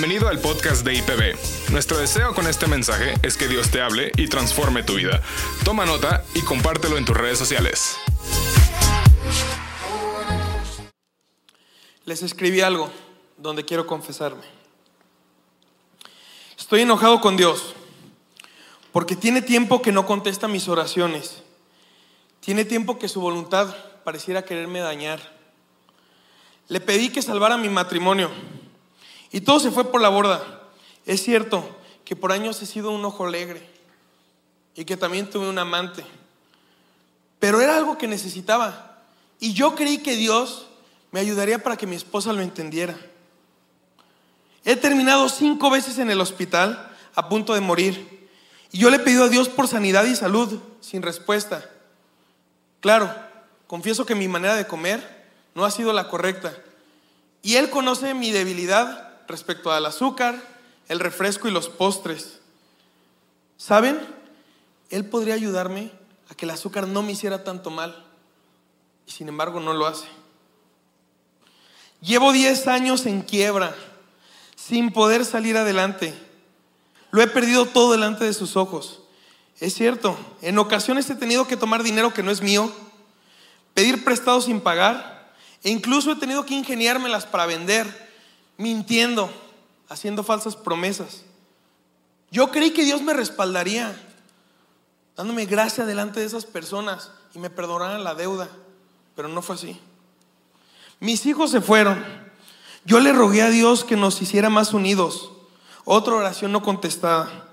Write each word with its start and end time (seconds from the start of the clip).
Bienvenido 0.00 0.28
al 0.28 0.38
podcast 0.38 0.84
de 0.84 0.94
IPB. 0.94 1.72
Nuestro 1.72 1.98
deseo 1.98 2.32
con 2.32 2.46
este 2.46 2.68
mensaje 2.68 3.14
es 3.24 3.36
que 3.36 3.48
Dios 3.48 3.72
te 3.72 3.80
hable 3.80 4.12
y 4.16 4.28
transforme 4.28 4.84
tu 4.84 4.94
vida. 4.94 5.20
Toma 5.64 5.86
nota 5.86 6.22
y 6.36 6.42
compártelo 6.42 6.96
en 6.98 7.04
tus 7.04 7.16
redes 7.16 7.36
sociales. 7.36 7.98
Les 12.04 12.22
escribí 12.22 12.60
algo 12.60 12.92
donde 13.38 13.64
quiero 13.64 13.88
confesarme. 13.88 14.44
Estoy 16.56 16.82
enojado 16.82 17.20
con 17.20 17.36
Dios 17.36 17.74
porque 18.92 19.16
tiene 19.16 19.42
tiempo 19.42 19.82
que 19.82 19.90
no 19.90 20.06
contesta 20.06 20.46
mis 20.46 20.68
oraciones. 20.68 21.42
Tiene 22.38 22.64
tiempo 22.64 23.00
que 23.00 23.08
su 23.08 23.20
voluntad 23.20 23.74
pareciera 24.04 24.44
quererme 24.44 24.78
dañar. 24.78 25.18
Le 26.68 26.80
pedí 26.80 27.08
que 27.08 27.20
salvara 27.20 27.56
mi 27.56 27.68
matrimonio 27.68 28.30
y 29.30 29.40
todo 29.40 29.60
se 29.60 29.70
fue 29.70 29.90
por 29.90 30.00
la 30.00 30.08
borda. 30.08 30.42
Es 31.06 31.22
cierto 31.22 31.76
que 32.04 32.16
por 32.16 32.32
años 32.32 32.60
he 32.62 32.66
sido 32.66 32.90
un 32.90 33.04
ojo 33.04 33.26
alegre 33.26 33.62
y 34.74 34.84
que 34.84 34.96
también 34.96 35.28
tuve 35.28 35.48
un 35.48 35.58
amante, 35.58 36.04
pero 37.38 37.60
era 37.60 37.76
algo 37.76 37.98
que 37.98 38.06
necesitaba 38.06 39.02
y 39.40 39.52
yo 39.52 39.74
creí 39.74 39.98
que 39.98 40.16
Dios 40.16 40.66
me 41.10 41.20
ayudaría 41.20 41.62
para 41.62 41.76
que 41.76 41.86
mi 41.86 41.96
esposa 41.96 42.32
lo 42.32 42.40
entendiera. 42.40 42.96
He 44.64 44.76
terminado 44.76 45.28
cinco 45.28 45.70
veces 45.70 45.98
en 45.98 46.10
el 46.10 46.20
hospital 46.20 46.94
a 47.14 47.28
punto 47.28 47.54
de 47.54 47.60
morir 47.60 48.28
y 48.70 48.78
yo 48.78 48.90
le 48.90 48.96
he 48.96 49.00
pedido 49.00 49.24
a 49.24 49.28
Dios 49.28 49.48
por 49.48 49.68
sanidad 49.68 50.04
y 50.04 50.14
salud 50.14 50.60
sin 50.80 51.02
respuesta. 51.02 51.68
Claro, 52.80 53.14
confieso 53.66 54.06
que 54.06 54.14
mi 54.14 54.28
manera 54.28 54.54
de 54.54 54.66
comer 54.66 55.26
no 55.54 55.64
ha 55.64 55.70
sido 55.70 55.92
la 55.92 56.08
correcta 56.08 56.54
y 57.42 57.56
Él 57.56 57.70
conoce 57.70 58.14
mi 58.14 58.30
debilidad 58.30 59.07
respecto 59.28 59.70
al 59.70 59.86
azúcar, 59.86 60.42
el 60.88 60.98
refresco 60.98 61.46
y 61.46 61.52
los 61.52 61.68
postres. 61.68 62.40
¿Saben? 63.58 64.00
Él 64.90 65.04
podría 65.04 65.34
ayudarme 65.34 65.92
a 66.30 66.34
que 66.34 66.46
el 66.46 66.50
azúcar 66.50 66.88
no 66.88 67.02
me 67.02 67.12
hiciera 67.12 67.44
tanto 67.44 67.70
mal. 67.70 68.04
Y 69.06 69.12
sin 69.12 69.28
embargo 69.28 69.60
no 69.60 69.74
lo 69.74 69.86
hace. 69.86 70.06
Llevo 72.00 72.32
10 72.32 72.66
años 72.68 73.06
en 73.06 73.22
quiebra, 73.22 73.74
sin 74.56 74.92
poder 74.92 75.24
salir 75.24 75.56
adelante. 75.56 76.14
Lo 77.10 77.22
he 77.22 77.26
perdido 77.26 77.66
todo 77.66 77.92
delante 77.92 78.24
de 78.24 78.34
sus 78.34 78.56
ojos. 78.56 79.00
Es 79.60 79.74
cierto, 79.74 80.16
en 80.40 80.58
ocasiones 80.58 81.10
he 81.10 81.16
tenido 81.16 81.48
que 81.48 81.56
tomar 81.56 81.82
dinero 81.82 82.14
que 82.14 82.22
no 82.22 82.30
es 82.30 82.40
mío, 82.40 82.72
pedir 83.74 84.04
prestado 84.04 84.40
sin 84.40 84.60
pagar, 84.60 85.32
e 85.64 85.70
incluso 85.70 86.12
he 86.12 86.16
tenido 86.16 86.46
que 86.46 86.54
ingeniármelas 86.54 87.26
para 87.26 87.46
vender 87.46 88.07
mintiendo, 88.58 89.30
haciendo 89.88 90.22
falsas 90.22 90.54
promesas. 90.54 91.22
Yo 92.30 92.50
creí 92.50 92.72
que 92.72 92.84
Dios 92.84 93.00
me 93.00 93.14
respaldaría, 93.14 93.98
dándome 95.16 95.46
gracia 95.46 95.86
delante 95.86 96.20
de 96.20 96.26
esas 96.26 96.44
personas 96.44 97.10
y 97.34 97.38
me 97.38 97.48
perdonaran 97.48 98.04
la 98.04 98.14
deuda, 98.14 98.50
pero 99.16 99.28
no 99.28 99.40
fue 99.40 99.54
así. 99.54 99.80
Mis 101.00 101.24
hijos 101.24 101.50
se 101.50 101.60
fueron. 101.60 102.04
Yo 102.84 103.00
le 103.00 103.12
rogué 103.12 103.42
a 103.42 103.50
Dios 103.50 103.84
que 103.84 103.96
nos 103.96 104.20
hiciera 104.20 104.50
más 104.50 104.74
unidos. 104.74 105.30
Otra 105.84 106.14
oración 106.14 106.52
no 106.52 106.62
contestada. 106.62 107.46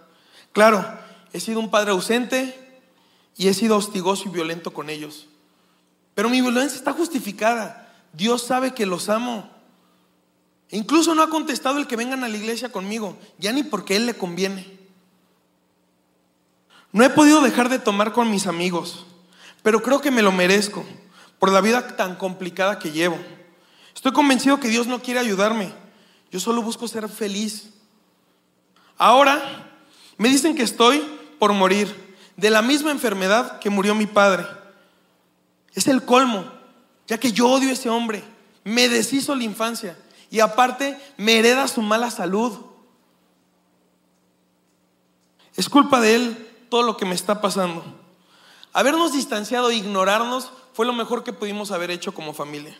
Claro, 0.52 0.86
he 1.31 1.40
sido 1.40 1.59
un 1.59 1.69
padre 1.69 1.92
ausente 1.92 2.81
y 3.38 3.47
he 3.47 3.53
sido 3.53 3.78
hostigoso 3.78 4.23
y 4.28 4.31
violento 4.31 4.72
con 4.72 4.90
ellos. 4.90 5.28
Pero 6.16 6.30
mi 6.30 6.42
violencia 6.42 6.78
está 6.78 6.94
justificada. 6.94 7.94
Dios 8.14 8.42
sabe 8.44 8.73
que 8.73 8.86
los 8.86 9.09
amo. 9.09 9.50
Incluso 10.72 11.14
no 11.14 11.22
ha 11.22 11.30
contestado 11.30 11.78
el 11.78 11.88
que 11.88 11.96
vengan 11.96 12.24
a 12.24 12.30
la 12.30 12.38
iglesia 12.38 12.72
conmigo, 12.72 13.18
ya 13.38 13.52
ni 13.52 13.64
porque 13.64 13.96
él 13.96 14.06
le 14.06 14.16
conviene. 14.16 14.76
No 16.92 17.03
he 17.03 17.09
podido 17.09 17.42
dejar 17.42 17.70
de 17.70 17.80
tomar 17.80 18.14
con 18.14 18.31
mis 18.31 18.48
amigos, 18.48 19.06
pero 19.62 19.81
creo 19.84 20.02
que 20.02 20.12
me 20.12 20.22
lo 20.22 20.31
merezco 20.31 20.86
por 21.40 21.52
la 21.52 21.62
vida 21.62 21.96
tan 21.96 22.16
complicada 22.16 22.80
que 22.80 22.92
llevo. 22.92 23.18
Estoy 23.94 24.14
convencido 24.14 24.59
que 24.59 24.70
Dios 24.70 24.88
no 24.88 25.02
quiere 25.02 25.20
ayudarme. 25.20 25.74
Yo 26.31 26.40
solo 26.40 26.62
busco 26.62 26.88
ser 26.88 27.08
feliz. 27.09 27.70
Ahora 28.98 29.72
me 30.18 30.30
dicen 30.30 30.56
que 30.56 30.64
estoy 30.64 31.04
por 31.38 31.54
morir 31.54 32.16
de 32.38 32.50
la 32.50 32.62
misma 32.62 32.92
enfermedad 32.92 33.59
que 33.59 33.70
murió 33.70 33.94
mi 33.94 34.06
padre. 34.06 34.46
Es 35.74 35.88
el 35.88 36.04
colmo, 36.06 36.46
ya 37.08 37.18
que 37.18 37.31
yo 37.31 37.50
odio 37.50 37.70
a 37.70 37.74
ese 37.74 37.90
hombre. 37.90 38.24
Me 38.64 38.90
deshizo 38.90 39.36
la 39.36 39.44
infancia 39.44 39.98
y 40.35 40.41
aparte 40.41 41.00
me 41.16 41.40
hereda 41.40 41.66
su 41.66 41.81
mala 41.81 42.12
salud. 42.12 42.51
Es 45.56 45.69
culpa 45.69 46.01
de 46.01 46.16
él 46.16 46.50
todo 46.69 46.84
lo 46.84 46.97
que 46.97 47.06
me 47.06 47.16
está 47.16 47.40
pasando. 47.40 47.85
Habernos 48.74 49.13
distanciado 49.13 49.69
e 49.69 49.75
ignorarnos 49.75 50.51
fue 50.74 50.85
lo 50.85 50.91
mejor 50.91 51.24
que 51.24 51.31
pudimos 51.31 51.72
haber 51.72 51.90
hecho 51.90 52.13
como 52.13 52.34
familia. 52.34 52.78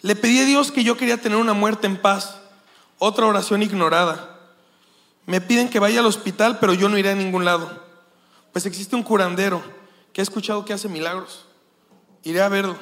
Le 0.00 0.16
pedí 0.16 0.40
a 0.40 0.44
Dios 0.44 0.72
que 0.72 0.82
yo 0.82 0.96
quería 0.96 1.22
tener 1.22 1.38
una 1.38 1.52
muerte 1.52 1.86
en 1.86 2.02
paz. 2.02 2.40
Otra 2.98 3.26
oración 3.26 3.62
ignorada. 3.62 4.36
Me 5.26 5.40
piden 5.40 5.68
que 5.68 5.78
vaya 5.78 6.00
al 6.00 6.06
hospital, 6.06 6.58
pero 6.58 6.74
yo 6.74 6.88
no 6.88 6.98
iré 6.98 7.10
a 7.10 7.14
ningún 7.14 7.44
lado. 7.44 7.80
Pues 8.50 8.66
existe 8.66 8.96
un 8.96 9.04
curandero 9.04 9.62
que 10.12 10.20
he 10.20 10.24
escuchado 10.24 10.64
que 10.64 10.72
hace 10.72 10.88
milagros. 10.88 11.46
Iré 12.24 12.42
a 12.42 12.48
verlo. 12.48 12.76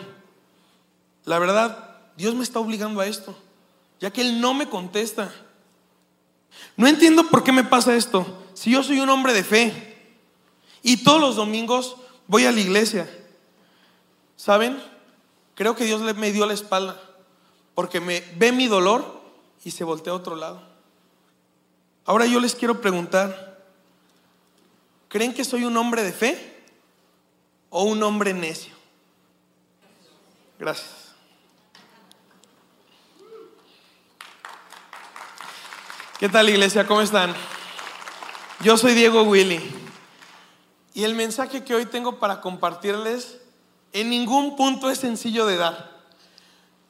La 1.27 1.39
verdad, 1.39 1.92
Dios 2.17 2.35
me 2.35 2.43
está 2.43 2.61
obligando 2.61 3.01
a 3.01 3.07
esto, 3.07 3.37
ya 4.01 4.11
que 4.11 4.21
Él 4.21 4.41
no 4.41 4.55
me 4.55 4.69
contesta. 4.69 5.33
No 6.77 6.87
entiendo 6.87 7.29
por 7.29 7.43
qué 7.45 7.53
me 7.53 7.65
pasa 7.65 7.95
esto, 7.95 8.45
si 8.55 8.71
yo 8.71 8.83
soy 8.83 9.01
un 9.01 9.09
hombre 9.09 9.33
de 9.33 9.45
fe 9.45 10.13
y 10.83 10.99
todos 10.99 11.21
los 11.21 11.37
domingos 11.37 11.97
voy 12.27 12.45
a 12.45 12.53
la 12.53 12.61
iglesia. 12.61 13.09
¿Saben? 14.37 14.83
Creo 15.55 15.77
que 15.77 15.85
Dios 15.85 16.01
me 16.17 16.33
dio 16.33 16.47
la 16.47 16.55
espalda 16.55 17.01
porque 17.75 18.01
me 18.01 18.21
ve 18.37 18.53
mi 18.53 18.67
dolor 18.67 19.23
y 19.65 19.71
se 19.71 19.85
voltea 19.85 20.13
a 20.13 20.17
otro 20.17 20.37
lado. 20.37 20.63
Ahora 22.05 22.27
yo 22.27 22.41
les 22.41 22.55
quiero 22.55 22.81
preguntar, 22.81 23.65
¿creen 25.09 25.33
que 25.33 25.45
soy 25.45 25.65
un 25.65 25.77
hombre 25.77 26.03
de 26.03 26.13
fe 26.13 26.65
o 27.71 27.85
un 27.85 28.03
hombre 28.03 28.35
necio? 28.35 28.75
Gracias. 30.59 31.12
¿Qué 36.23 36.29
tal 36.29 36.49
iglesia? 36.49 36.87
¿Cómo 36.87 37.03
están? 37.03 37.35
Yo 38.61 38.77
soy 38.77 38.95
Diego 38.95 39.25
Willy 39.25 39.61
y 40.95 41.03
el 41.03 41.17
mensaje 41.17 41.65
que 41.65 41.75
hoy 41.75 41.85
tengo 41.85 42.21
para 42.21 42.41
compartirles 42.41 43.39
en 43.93 44.09
ningún 44.09 44.55
punto 44.55 44.89
es 44.89 44.99
sencillo 44.99 45.47
de 45.47 45.57
dar. 45.57 46.01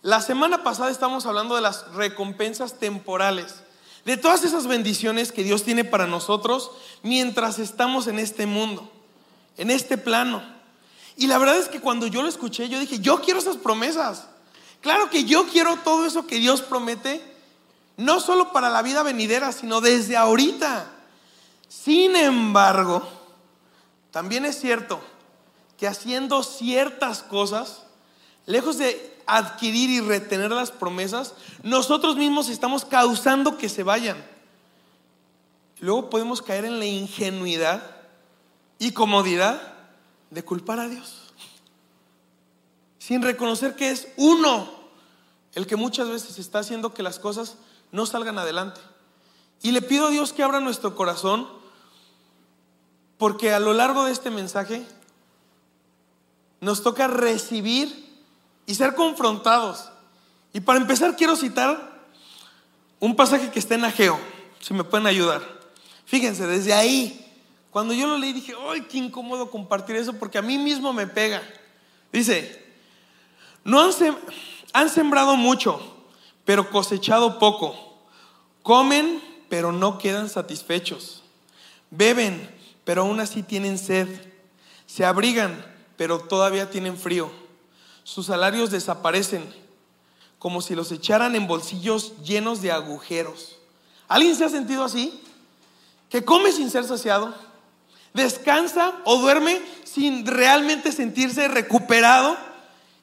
La 0.02 0.20
semana 0.20 0.62
pasada 0.62 0.90
estamos 0.90 1.24
hablando 1.24 1.54
de 1.54 1.62
las 1.62 1.90
recompensas 1.94 2.78
temporales, 2.78 3.62
de 4.04 4.18
todas 4.18 4.44
esas 4.44 4.66
bendiciones 4.66 5.32
que 5.32 5.44
Dios 5.44 5.62
tiene 5.62 5.84
para 5.84 6.06
nosotros 6.06 6.70
mientras 7.02 7.58
estamos 7.58 8.08
en 8.08 8.18
este 8.18 8.44
mundo, 8.44 8.92
en 9.56 9.70
este 9.70 9.96
plano. 9.96 10.42
Y 11.16 11.26
la 11.26 11.38
verdad 11.38 11.56
es 11.56 11.68
que 11.68 11.80
cuando 11.80 12.06
yo 12.06 12.20
lo 12.20 12.28
escuché, 12.28 12.68
yo 12.68 12.78
dije, 12.78 12.98
yo 12.98 13.22
quiero 13.22 13.40
esas 13.40 13.56
promesas. 13.56 14.26
Claro 14.82 15.08
que 15.08 15.24
yo 15.24 15.46
quiero 15.46 15.76
todo 15.76 16.04
eso 16.04 16.26
que 16.26 16.36
Dios 16.36 16.60
promete 16.60 17.31
no 18.04 18.20
solo 18.20 18.52
para 18.52 18.70
la 18.70 18.82
vida 18.82 19.02
venidera, 19.02 19.52
sino 19.52 19.80
desde 19.80 20.16
ahorita. 20.16 20.86
Sin 21.68 22.16
embargo, 22.16 23.02
también 24.10 24.44
es 24.44 24.60
cierto 24.60 25.00
que 25.78 25.86
haciendo 25.86 26.42
ciertas 26.42 27.22
cosas, 27.22 27.84
lejos 28.46 28.78
de 28.78 29.12
adquirir 29.26 29.90
y 29.90 30.00
retener 30.00 30.50
las 30.50 30.70
promesas, 30.70 31.34
nosotros 31.62 32.16
mismos 32.16 32.48
estamos 32.48 32.84
causando 32.84 33.56
que 33.56 33.68
se 33.68 33.82
vayan. 33.82 34.22
Luego 35.80 36.10
podemos 36.10 36.42
caer 36.42 36.64
en 36.64 36.78
la 36.78 36.86
ingenuidad 36.86 37.82
y 38.78 38.92
comodidad 38.92 39.74
de 40.30 40.44
culpar 40.44 40.78
a 40.78 40.88
Dios. 40.88 41.32
Sin 42.98 43.22
reconocer 43.22 43.74
que 43.74 43.90
es 43.90 44.08
uno 44.16 44.70
el 45.54 45.66
que 45.66 45.76
muchas 45.76 46.08
veces 46.08 46.38
está 46.38 46.60
haciendo 46.60 46.94
que 46.94 47.02
las 47.02 47.18
cosas 47.18 47.56
no 47.92 48.06
salgan 48.06 48.38
adelante. 48.38 48.80
Y 49.62 49.70
le 49.70 49.82
pido 49.82 50.08
a 50.08 50.10
Dios 50.10 50.32
que 50.32 50.42
abra 50.42 50.58
nuestro 50.58 50.96
corazón, 50.96 51.46
porque 53.18 53.52
a 53.52 53.60
lo 53.60 53.72
largo 53.72 54.04
de 54.04 54.12
este 54.12 54.30
mensaje 54.30 54.84
nos 56.60 56.82
toca 56.82 57.06
recibir 57.06 58.10
y 58.66 58.74
ser 58.74 58.94
confrontados. 58.94 59.90
Y 60.52 60.60
para 60.60 60.80
empezar 60.80 61.14
quiero 61.16 61.36
citar 61.36 61.92
un 62.98 63.14
pasaje 63.14 63.50
que 63.50 63.58
está 63.58 63.74
en 63.74 63.84
Ageo, 63.84 64.18
si 64.60 64.74
me 64.74 64.84
pueden 64.84 65.06
ayudar. 65.06 65.42
Fíjense, 66.04 66.46
desde 66.46 66.72
ahí, 66.72 67.18
cuando 67.70 67.94
yo 67.94 68.06
lo 68.06 68.18
leí 68.18 68.32
dije, 68.32 68.54
¡ay, 68.68 68.82
qué 68.82 68.98
incómodo 68.98 69.50
compartir 69.50 69.96
eso! 69.96 70.12
Porque 70.14 70.38
a 70.38 70.42
mí 70.42 70.58
mismo 70.58 70.92
me 70.92 71.06
pega. 71.06 71.42
Dice, 72.12 72.64
no 73.64 73.80
han, 73.80 73.90
han 74.72 74.90
sembrado 74.90 75.36
mucho, 75.36 75.91
pero 76.44 76.70
cosechado 76.70 77.38
poco. 77.38 77.74
Comen, 78.62 79.22
pero 79.48 79.72
no 79.72 79.98
quedan 79.98 80.28
satisfechos. 80.28 81.22
Beben, 81.90 82.50
pero 82.84 83.02
aún 83.02 83.20
así 83.20 83.42
tienen 83.42 83.78
sed. 83.78 84.08
Se 84.86 85.04
abrigan, 85.04 85.64
pero 85.96 86.20
todavía 86.20 86.70
tienen 86.70 86.96
frío. 86.96 87.30
Sus 88.04 88.26
salarios 88.26 88.70
desaparecen, 88.70 89.44
como 90.38 90.60
si 90.60 90.74
los 90.74 90.90
echaran 90.90 91.36
en 91.36 91.46
bolsillos 91.46 92.14
llenos 92.22 92.62
de 92.62 92.72
agujeros. 92.72 93.58
¿Alguien 94.08 94.34
se 94.34 94.44
ha 94.44 94.48
sentido 94.48 94.84
así? 94.84 95.20
Que 96.10 96.24
come 96.24 96.52
sin 96.52 96.70
ser 96.70 96.84
saciado, 96.84 97.34
descansa 98.12 99.00
o 99.04 99.18
duerme 99.18 99.62
sin 99.84 100.26
realmente 100.26 100.92
sentirse 100.92 101.48
recuperado, 101.48 102.36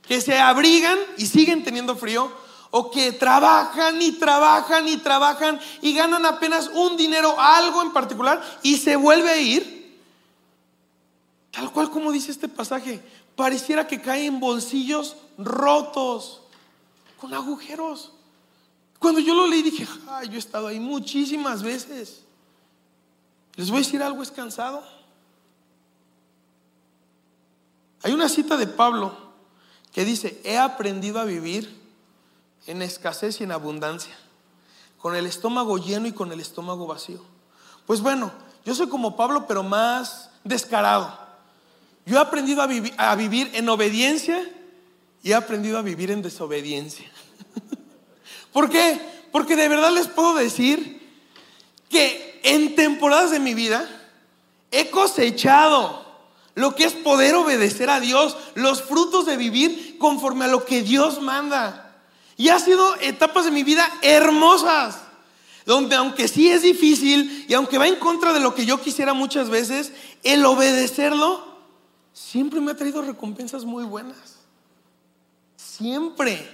que 0.07 0.21
se 0.21 0.37
abrigan 0.37 0.97
y 1.17 1.27
siguen 1.27 1.63
teniendo 1.63 1.95
frío, 1.95 2.31
o 2.71 2.91
que 2.91 3.11
trabajan 3.11 4.01
y 4.01 4.13
trabajan 4.13 4.87
y 4.87 4.97
trabajan 4.97 5.59
y 5.81 5.93
ganan 5.93 6.25
apenas 6.25 6.69
un 6.73 6.97
dinero, 6.97 7.39
algo 7.39 7.81
en 7.81 7.91
particular, 7.91 8.41
y 8.61 8.77
se 8.77 8.95
vuelve 8.95 9.29
a 9.29 9.37
ir. 9.37 9.99
Tal 11.51 11.71
cual 11.71 11.89
como 11.89 12.11
dice 12.11 12.31
este 12.31 12.47
pasaje, 12.47 13.03
pareciera 13.35 13.87
que 13.87 14.01
cae 14.01 14.25
en 14.25 14.39
bolsillos 14.39 15.15
rotos, 15.37 16.41
con 17.19 17.33
agujeros. 17.33 18.11
Cuando 18.99 19.19
yo 19.19 19.33
lo 19.33 19.47
leí 19.47 19.61
dije, 19.61 19.87
ay, 20.09 20.27
yo 20.27 20.35
he 20.35 20.39
estado 20.39 20.67
ahí 20.67 20.79
muchísimas 20.79 21.63
veces. 21.63 22.23
Les 23.55 23.69
voy 23.69 23.77
a 23.77 23.83
decir 23.83 24.03
algo, 24.03 24.21
es 24.21 24.31
cansado. 24.31 24.83
Hay 28.03 28.13
una 28.13 28.29
cita 28.29 28.55
de 28.55 28.67
Pablo 28.67 29.13
que 29.91 30.05
dice, 30.05 30.39
he 30.43 30.57
aprendido 30.57 31.19
a 31.19 31.25
vivir 31.25 31.78
en 32.67 32.81
escasez 32.81 33.39
y 33.39 33.43
en 33.43 33.51
abundancia, 33.51 34.15
con 34.97 35.15
el 35.15 35.25
estómago 35.25 35.77
lleno 35.77 36.07
y 36.07 36.11
con 36.11 36.31
el 36.31 36.39
estómago 36.39 36.87
vacío. 36.87 37.21
Pues 37.85 38.01
bueno, 38.01 38.31
yo 38.65 38.75
soy 38.75 38.87
como 38.87 39.15
Pablo, 39.15 39.47
pero 39.47 39.63
más 39.63 40.29
descarado. 40.43 41.17
Yo 42.05 42.17
he 42.17 42.19
aprendido 42.19 42.61
a, 42.61 43.15
vivir 43.15 43.51
en 43.53 43.69
obediencia 43.69 44.47
y 45.21 45.31
he 45.31 45.35
aprendido 45.35 45.77
a 45.77 45.81
vivir 45.81 46.11
en 46.11 46.21
desobediencia. 46.21 47.09
¿Por 48.53 48.69
qué? 48.69 48.99
Porque 49.31 49.55
de 49.55 49.67
verdad 49.67 49.91
les 49.91 50.07
puedo 50.07 50.33
decir 50.33 51.07
que 51.89 52.39
en 52.43 52.75
temporadas 52.75 53.31
de 53.31 53.39
mi 53.39 53.53
vida 53.53 53.87
he 54.71 54.89
cosechado 54.89 56.05
lo 56.55 56.75
que 56.75 56.83
es 56.83 56.93
poder 56.93 57.35
obedecer 57.35 57.89
a 57.89 57.99
Dios, 57.99 58.35
los 58.55 58.81
frutos 58.81 59.25
de 59.25 59.37
vivir 59.37 59.97
conforme 59.97 60.45
a 60.45 60.49
lo 60.49 60.65
que 60.65 60.81
Dios 60.81 61.21
manda. 61.21 61.88
Y 62.39 62.47
ha 62.47 62.57
sido 62.57 62.95
etapas 63.01 63.43
de 63.43 63.51
mi 63.51 63.63
vida 63.63 63.85
hermosas, 64.01 64.97
donde 65.65 65.97
aunque 65.97 66.29
sí 66.29 66.49
es 66.49 66.61
difícil 66.61 67.45
y 67.49 67.53
aunque 67.53 67.77
va 67.77 67.85
en 67.85 67.97
contra 67.97 68.31
de 68.31 68.39
lo 68.39 68.55
que 68.55 68.65
yo 68.65 68.79
quisiera 68.79 69.13
muchas 69.13 69.49
veces, 69.49 69.91
el 70.23 70.45
obedecerlo 70.45 71.43
siempre 72.13 72.61
me 72.61 72.71
ha 72.71 72.77
traído 72.77 73.01
recompensas 73.01 73.65
muy 73.65 73.83
buenas. 73.83 74.37
Siempre. 75.57 76.49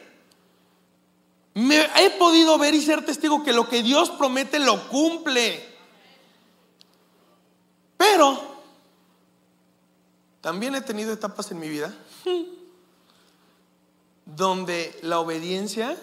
Me 1.53 1.87
he 1.97 2.09
podido 2.17 2.57
ver 2.57 2.73
y 2.73 2.81
ser 2.81 3.05
testigo 3.05 3.43
que 3.43 3.53
lo 3.53 3.69
que 3.69 3.83
Dios 3.83 4.09
promete 4.09 4.57
lo 4.57 4.89
cumple. 4.89 5.63
Pero 7.95 8.41
también 10.41 10.73
he 10.73 10.81
tenido 10.81 11.13
etapas 11.13 11.51
en 11.51 11.59
mi 11.59 11.69
vida 11.69 11.95
donde 14.35 14.97
la 15.01 15.19
obediencia 15.19 15.97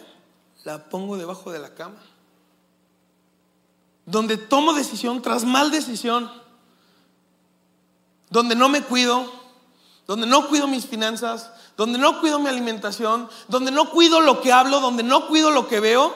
la 0.65 0.89
pongo 0.89 1.17
debajo 1.17 1.53
de 1.53 1.59
la 1.59 1.75
cama. 1.75 1.99
Donde 4.07 4.37
tomo 4.37 4.73
decisión 4.73 5.23
tras 5.23 5.45
mal 5.45 5.71
decisión. 5.71 6.31
Donde 8.31 8.55
no 8.55 8.69
me 8.69 8.83
cuido. 8.83 9.31
Donde 10.07 10.27
no 10.27 10.49
cuido 10.49 10.67
mis 10.67 10.87
finanzas. 10.87 11.51
Donde 11.77 11.99
no 11.99 12.21
cuido 12.21 12.39
mi 12.39 12.49
alimentación. 12.49 13.29
Donde 13.49 13.71
no 13.71 13.91
cuido 13.91 14.21
lo 14.21 14.41
que 14.41 14.53
hablo. 14.53 14.81
Donde 14.81 15.03
no 15.03 15.29
cuido 15.29 15.51
lo 15.51 15.69
que 15.69 15.81
veo. 15.81 16.15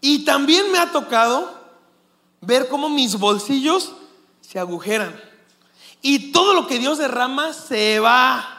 Y 0.00 0.24
también 0.24 0.70
me 0.70 0.78
ha 0.78 0.92
tocado 0.92 1.64
ver 2.40 2.68
cómo 2.68 2.90
mis 2.90 3.18
bolsillos 3.18 3.92
se 4.42 4.58
agujeran 4.58 5.18
y 6.06 6.32
todo 6.32 6.52
lo 6.52 6.66
que 6.66 6.78
Dios 6.78 6.98
derrama 6.98 7.54
se 7.54 7.98
va. 7.98 8.53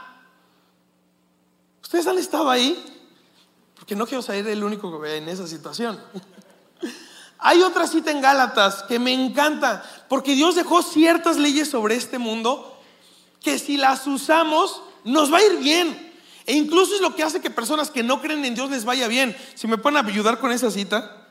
¿Ustedes 1.96 2.12
han 2.12 2.20
estado 2.20 2.50
ahí? 2.50 2.84
Porque 3.74 3.96
no 3.96 4.06
quiero 4.06 4.22
ser 4.22 4.46
el 4.46 4.66
único 4.66 4.92
que 4.92 4.98
ve 4.98 5.16
en 5.16 5.30
esa 5.30 5.48
situación. 5.48 5.98
Hay 7.40 7.62
otra 7.62 7.88
cita 7.88 8.12
en 8.12 8.20
Gálatas 8.20 8.84
que 8.84 9.00
me 9.00 9.14
encanta, 9.14 9.82
porque 10.10 10.36
Dios 10.36 10.56
dejó 10.56 10.84
ciertas 10.84 11.38
leyes 11.38 11.70
sobre 11.70 11.96
este 11.96 12.20
mundo 12.20 12.78
que 13.42 13.58
si 13.58 13.78
las 13.78 14.06
usamos 14.08 14.82
nos 15.06 15.32
va 15.32 15.38
a 15.38 15.46
ir 15.46 15.58
bien. 15.60 16.14
E 16.46 16.58
incluso 16.58 16.96
es 16.96 17.00
lo 17.00 17.16
que 17.16 17.24
hace 17.24 17.40
que 17.40 17.50
personas 17.50 17.90
que 17.90 18.04
no 18.04 18.20
creen 18.20 18.44
en 18.44 18.56
Dios 18.56 18.70
les 18.70 18.84
vaya 18.84 19.08
bien. 19.08 19.34
Si 19.54 19.66
me 19.66 19.78
pueden 19.78 20.06
ayudar 20.06 20.42
con 20.42 20.52
esa 20.52 20.72
cita. 20.72 21.30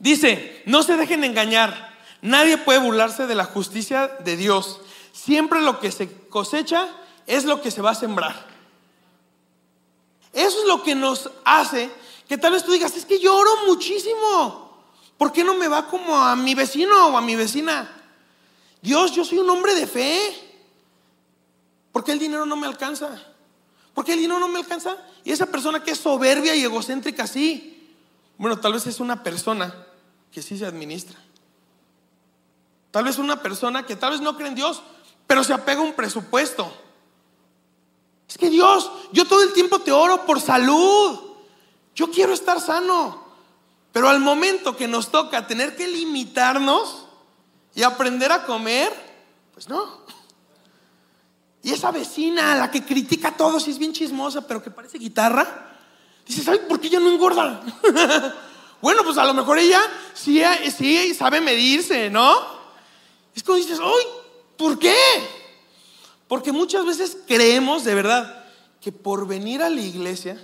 Dice, 0.00 0.60
no 0.66 0.82
se 0.82 0.96
dejen 0.96 1.22
engañar. 1.22 1.96
Nadie 2.20 2.58
puede 2.58 2.80
burlarse 2.80 3.28
de 3.28 3.36
la 3.36 3.44
justicia 3.44 4.08
de 4.08 4.36
Dios. 4.36 4.80
Siempre 5.12 5.60
lo 5.60 5.78
que 5.78 5.92
se 5.92 6.10
cosecha 6.28 6.88
es 7.28 7.44
lo 7.44 7.62
que 7.62 7.70
se 7.70 7.80
va 7.80 7.90
a 7.90 7.94
sembrar. 7.94 8.49
Eso 10.32 10.60
es 10.60 10.66
lo 10.66 10.82
que 10.82 10.94
nos 10.94 11.30
hace 11.44 11.90
que 12.30 12.38
tal 12.38 12.52
vez 12.52 12.64
tú 12.64 12.70
digas, 12.70 12.96
es 12.96 13.04
que 13.04 13.18
yo 13.18 13.36
oro 13.36 13.50
muchísimo. 13.66 14.70
¿Por 15.18 15.32
qué 15.32 15.42
no 15.42 15.54
me 15.54 15.66
va 15.66 15.88
como 15.88 16.16
a 16.16 16.36
mi 16.36 16.54
vecino 16.54 17.08
o 17.08 17.18
a 17.18 17.20
mi 17.20 17.34
vecina? 17.34 17.90
Dios, 18.80 19.12
yo 19.12 19.24
soy 19.24 19.38
un 19.38 19.50
hombre 19.50 19.74
de 19.74 19.86
fe. 19.86 20.62
¿Por 21.90 22.04
qué 22.04 22.12
el 22.12 22.20
dinero 22.20 22.46
no 22.46 22.54
me 22.54 22.68
alcanza? 22.68 23.20
¿Por 23.92 24.04
qué 24.04 24.12
el 24.12 24.20
dinero 24.20 24.38
no 24.38 24.46
me 24.46 24.60
alcanza? 24.60 24.96
Y 25.24 25.32
esa 25.32 25.46
persona 25.46 25.82
que 25.82 25.90
es 25.90 25.98
soberbia 25.98 26.54
y 26.54 26.62
egocéntrica, 26.62 27.26
sí. 27.26 27.96
Bueno, 28.38 28.60
tal 28.60 28.74
vez 28.74 28.86
es 28.86 29.00
una 29.00 29.24
persona 29.24 29.74
que 30.30 30.40
sí 30.40 30.56
se 30.56 30.66
administra. 30.66 31.18
Tal 32.92 33.04
vez 33.04 33.18
una 33.18 33.42
persona 33.42 33.84
que 33.84 33.96
tal 33.96 34.12
vez 34.12 34.20
no 34.20 34.36
cree 34.36 34.48
en 34.48 34.54
Dios, 34.54 34.82
pero 35.26 35.42
se 35.42 35.52
apega 35.52 35.80
a 35.80 35.84
un 35.84 35.94
presupuesto. 35.94 36.72
Es 38.30 38.38
que 38.38 38.48
Dios, 38.48 38.88
yo 39.10 39.26
todo 39.26 39.42
el 39.42 39.52
tiempo 39.52 39.80
te 39.80 39.90
oro 39.90 40.24
por 40.24 40.40
salud. 40.40 41.18
Yo 41.96 42.12
quiero 42.12 42.32
estar 42.32 42.60
sano. 42.60 43.24
Pero 43.92 44.08
al 44.08 44.20
momento 44.20 44.76
que 44.76 44.86
nos 44.86 45.10
toca 45.10 45.48
tener 45.48 45.74
que 45.74 45.88
limitarnos 45.88 47.06
y 47.74 47.82
aprender 47.82 48.30
a 48.30 48.46
comer, 48.46 48.92
pues 49.52 49.68
no. 49.68 50.04
Y 51.64 51.72
esa 51.72 51.90
vecina, 51.90 52.54
la 52.54 52.70
que 52.70 52.84
critica 52.84 53.28
a 53.28 53.36
todos 53.36 53.66
y 53.66 53.72
es 53.72 53.78
bien 53.78 53.92
chismosa, 53.92 54.46
pero 54.46 54.62
que 54.62 54.70
parece 54.70 54.96
guitarra, 54.98 55.76
dice, 56.24 56.44
¿sabes 56.44 56.60
por 56.60 56.78
qué 56.78 56.86
ella 56.86 57.00
no 57.00 57.10
engorda? 57.10 57.60
bueno, 58.80 59.02
pues 59.02 59.18
a 59.18 59.24
lo 59.24 59.34
mejor 59.34 59.58
ella 59.58 59.82
sí, 60.14 60.40
sí 60.70 61.14
sabe 61.14 61.40
medirse, 61.40 62.10
¿no? 62.10 62.60
Es 63.34 63.42
como 63.42 63.58
dices, 63.58 63.80
¡ay! 63.82 64.04
¿Por 64.56 64.78
qué? 64.78 64.94
Porque 66.30 66.52
muchas 66.52 66.86
veces 66.86 67.16
creemos 67.26 67.82
de 67.82 67.92
verdad 67.92 68.44
que 68.80 68.92
por 68.92 69.26
venir 69.26 69.64
a 69.64 69.68
la 69.68 69.80
iglesia, 69.80 70.40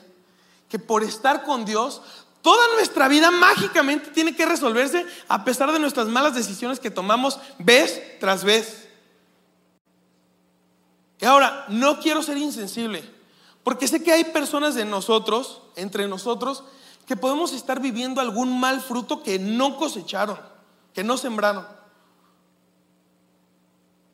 que 0.68 0.80
por 0.80 1.04
estar 1.04 1.44
con 1.44 1.64
Dios, 1.64 2.02
toda 2.42 2.74
nuestra 2.74 3.06
vida 3.06 3.30
mágicamente 3.30 4.10
tiene 4.10 4.34
que 4.34 4.46
resolverse 4.46 5.06
a 5.28 5.44
pesar 5.44 5.70
de 5.70 5.78
nuestras 5.78 6.08
malas 6.08 6.34
decisiones 6.34 6.80
que 6.80 6.90
tomamos 6.90 7.38
vez 7.60 8.18
tras 8.18 8.42
vez. 8.42 8.88
Y 11.20 11.24
ahora, 11.24 11.66
no 11.68 12.00
quiero 12.00 12.20
ser 12.20 12.36
insensible, 12.36 13.08
porque 13.62 13.86
sé 13.86 14.02
que 14.02 14.10
hay 14.10 14.24
personas 14.24 14.74
de 14.74 14.84
nosotros, 14.84 15.62
entre 15.76 16.08
nosotros, 16.08 16.64
que 17.06 17.14
podemos 17.14 17.52
estar 17.52 17.78
viviendo 17.78 18.20
algún 18.20 18.58
mal 18.58 18.80
fruto 18.80 19.22
que 19.22 19.38
no 19.38 19.76
cosecharon, 19.76 20.40
que 20.92 21.04
no 21.04 21.16
sembraron. 21.16 21.75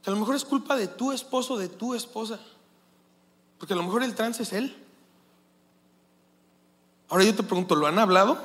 Que 0.02 0.10
a 0.10 0.12
lo 0.12 0.18
mejor 0.18 0.34
es 0.34 0.44
culpa 0.44 0.76
de 0.76 0.88
tu 0.88 1.12
esposo, 1.12 1.56
de 1.56 1.68
tu 1.68 1.94
esposa. 1.94 2.38
Porque 3.58 3.74
a 3.74 3.76
lo 3.76 3.84
mejor 3.84 4.02
el 4.02 4.14
trance 4.14 4.42
es 4.42 4.52
él. 4.52 4.76
Ahora 7.08 7.24
yo 7.24 7.34
te 7.34 7.42
pregunto, 7.42 7.76
¿lo 7.76 7.86
han 7.86 7.98
hablado? 7.98 8.40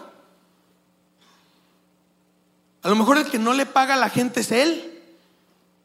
A 2.84 2.90
lo 2.90 2.96
mejor 2.96 3.18
el 3.18 3.26
que 3.26 3.40
no 3.40 3.54
le 3.54 3.66
paga 3.66 3.96
a 3.96 3.98
la 3.98 4.10
gente 4.10 4.42
es 4.42 4.52
él. 4.52 5.02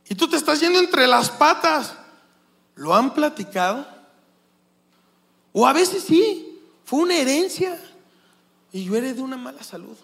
Y 0.09 0.15
tú 0.15 0.29
te 0.29 0.37
estás 0.37 0.61
yendo 0.61 0.79
entre 0.79 1.07
las 1.07 1.31
patas. 1.31 1.95
¿Lo 2.75 2.95
han 2.95 3.15
platicado? 3.15 3.87
O 5.53 5.67
a 5.67 5.73
veces 5.73 6.05
sí, 6.05 6.61
fue 6.85 7.01
una 7.01 7.17
herencia. 7.17 7.81
Y 8.73 8.85
yo 8.85 8.93
de 8.93 9.21
una 9.23 9.37
mala 9.37 9.63
salud. 9.63 9.97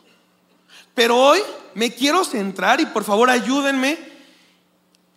Pero 0.94 1.16
hoy 1.16 1.40
me 1.75 1.94
quiero 1.94 2.25
centrar 2.25 2.80
y 2.80 2.87
por 2.87 3.04
favor 3.04 3.28
ayúdenme 3.30 4.17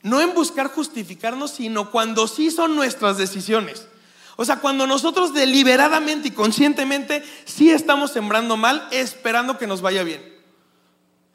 no 0.03 0.21
en 0.21 0.33
buscar 0.33 0.67
justificarnos, 0.69 1.51
sino 1.51 1.91
cuando 1.91 2.27
sí 2.27 2.51
son 2.51 2.75
nuestras 2.75 3.17
decisiones. 3.17 3.87
O 4.35 4.45
sea, 4.45 4.57
cuando 4.57 4.87
nosotros 4.87 5.33
deliberadamente 5.33 6.29
y 6.29 6.31
conscientemente 6.31 7.23
sí 7.45 7.69
estamos 7.69 8.11
sembrando 8.11 8.57
mal, 8.57 8.87
esperando 8.91 9.57
que 9.57 9.67
nos 9.67 9.81
vaya 9.81 10.03
bien. 10.03 10.31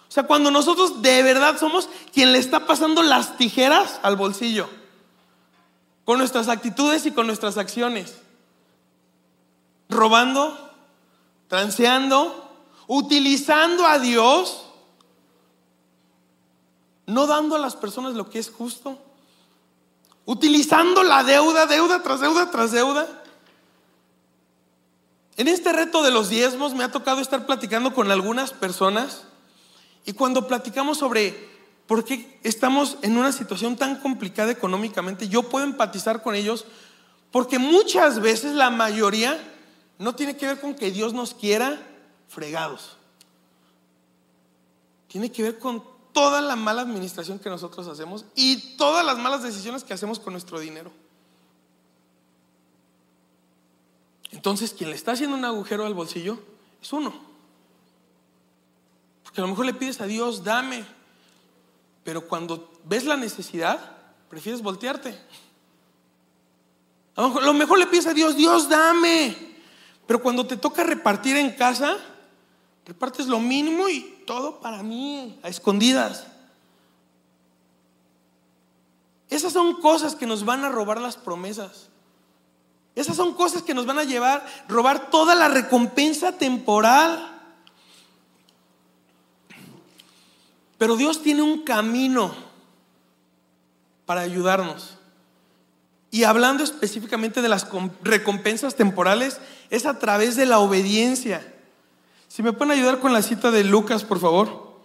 O 0.08 0.12
sea, 0.12 0.24
cuando 0.24 0.50
nosotros 0.50 1.02
de 1.02 1.22
verdad 1.22 1.58
somos 1.58 1.88
quien 2.12 2.32
le 2.32 2.38
está 2.38 2.66
pasando 2.66 3.02
las 3.02 3.36
tijeras 3.36 4.00
al 4.02 4.16
bolsillo, 4.16 4.68
con 6.04 6.18
nuestras 6.18 6.48
actitudes 6.48 7.04
y 7.06 7.10
con 7.10 7.26
nuestras 7.26 7.58
acciones, 7.58 8.14
robando, 9.88 10.72
transeando, 11.48 12.50
utilizando 12.86 13.86
a 13.86 13.98
Dios, 13.98 14.65
no 17.06 17.26
dando 17.26 17.56
a 17.56 17.58
las 17.58 17.76
personas 17.76 18.14
lo 18.14 18.28
que 18.28 18.38
es 18.38 18.50
justo, 18.50 18.98
utilizando 20.24 21.02
la 21.02 21.22
deuda, 21.22 21.66
deuda 21.66 22.02
tras 22.02 22.20
deuda 22.20 22.50
tras 22.50 22.72
deuda. 22.72 23.22
En 25.36 25.48
este 25.48 25.72
reto 25.72 26.02
de 26.02 26.10
los 26.10 26.28
diezmos 26.28 26.74
me 26.74 26.84
ha 26.84 26.90
tocado 26.90 27.20
estar 27.20 27.46
platicando 27.46 27.94
con 27.94 28.10
algunas 28.10 28.52
personas 28.52 29.24
y 30.04 30.12
cuando 30.12 30.46
platicamos 30.46 30.98
sobre 30.98 31.48
por 31.86 32.04
qué 32.04 32.40
estamos 32.42 32.98
en 33.02 33.16
una 33.16 33.32
situación 33.32 33.76
tan 33.76 34.00
complicada 34.00 34.50
económicamente, 34.50 35.28
yo 35.28 35.44
puedo 35.44 35.64
empatizar 35.64 36.22
con 36.22 36.34
ellos 36.34 36.64
porque 37.30 37.58
muchas 37.58 38.20
veces 38.20 38.54
la 38.54 38.70
mayoría 38.70 39.38
no 39.98 40.14
tiene 40.14 40.36
que 40.36 40.46
ver 40.46 40.60
con 40.60 40.74
que 40.74 40.90
Dios 40.90 41.12
nos 41.12 41.34
quiera 41.34 41.80
fregados. 42.28 42.96
Tiene 45.08 45.30
que 45.30 45.42
ver 45.42 45.58
con 45.58 45.95
toda 46.16 46.40
la 46.40 46.56
mala 46.56 46.80
administración 46.80 47.38
que 47.38 47.50
nosotros 47.50 47.86
hacemos 47.88 48.24
y 48.34 48.74
todas 48.78 49.04
las 49.04 49.18
malas 49.18 49.42
decisiones 49.42 49.84
que 49.84 49.92
hacemos 49.92 50.18
con 50.18 50.32
nuestro 50.32 50.58
dinero. 50.58 50.90
Entonces, 54.30 54.72
quien 54.72 54.88
le 54.88 54.96
está 54.96 55.12
haciendo 55.12 55.36
un 55.36 55.44
agujero 55.44 55.84
al 55.84 55.92
bolsillo 55.92 56.40
es 56.80 56.90
uno. 56.90 57.12
Porque 59.24 59.42
a 59.42 59.44
lo 59.44 59.48
mejor 59.48 59.66
le 59.66 59.74
pides 59.74 60.00
a 60.00 60.06
Dios, 60.06 60.42
dame. 60.42 60.86
Pero 62.02 62.26
cuando 62.26 62.72
ves 62.84 63.04
la 63.04 63.18
necesidad, 63.18 63.78
prefieres 64.30 64.62
voltearte. 64.62 65.20
A 67.14 67.28
lo 67.28 67.52
mejor 67.52 67.78
le 67.78 67.88
pides 67.88 68.06
a 68.06 68.14
Dios, 68.14 68.36
Dios, 68.36 68.70
dame. 68.70 69.36
Pero 70.06 70.22
cuando 70.22 70.46
te 70.46 70.56
toca 70.56 70.82
repartir 70.82 71.36
en 71.36 71.50
casa, 71.50 71.98
repartes 72.86 73.26
lo 73.26 73.40
mínimo 73.40 73.88
y 73.88 74.22
todo 74.26 74.60
para 74.60 74.82
mí, 74.82 75.38
a 75.42 75.48
escondidas. 75.48 76.24
Esas 79.28 79.52
son 79.52 79.80
cosas 79.80 80.14
que 80.14 80.26
nos 80.26 80.44
van 80.44 80.64
a 80.64 80.68
robar 80.68 81.00
las 81.00 81.16
promesas. 81.16 81.88
Esas 82.94 83.16
son 83.16 83.34
cosas 83.34 83.62
que 83.62 83.74
nos 83.74 83.84
van 83.84 83.98
a 83.98 84.04
llevar, 84.04 84.46
robar 84.68 85.10
toda 85.10 85.34
la 85.34 85.48
recompensa 85.48 86.32
temporal. 86.32 87.32
Pero 90.78 90.96
Dios 90.96 91.22
tiene 91.22 91.42
un 91.42 91.64
camino 91.64 92.34
para 94.06 94.20
ayudarnos. 94.20 94.96
Y 96.12 96.22
hablando 96.22 96.62
específicamente 96.62 97.42
de 97.42 97.48
las 97.48 97.66
recompensas 98.02 98.76
temporales, 98.76 99.40
es 99.70 99.84
a 99.86 99.98
través 99.98 100.36
de 100.36 100.46
la 100.46 100.60
obediencia. 100.60 101.55
Si 102.36 102.42
me 102.42 102.52
pueden 102.52 102.72
ayudar 102.72 103.00
con 103.00 103.14
la 103.14 103.22
cita 103.22 103.50
de 103.50 103.64
Lucas, 103.64 104.04
por 104.04 104.20
favor. 104.20 104.76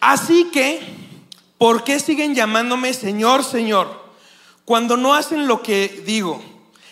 Así 0.00 0.50
que, 0.52 0.80
¿por 1.58 1.84
qué 1.84 2.00
siguen 2.00 2.34
llamándome 2.34 2.92
Señor, 2.92 3.44
Señor? 3.44 4.02
Cuando 4.64 4.96
no 4.96 5.14
hacen 5.14 5.46
lo 5.46 5.62
que 5.62 6.02
digo. 6.04 6.42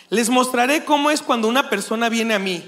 Les 0.09 0.29
mostraré 0.29 0.85
cómo 0.85 1.11
es 1.11 1.21
cuando 1.21 1.49
una 1.49 1.69
persona 1.69 2.07
viene 2.07 2.33
a 2.33 2.39
mí, 2.39 2.63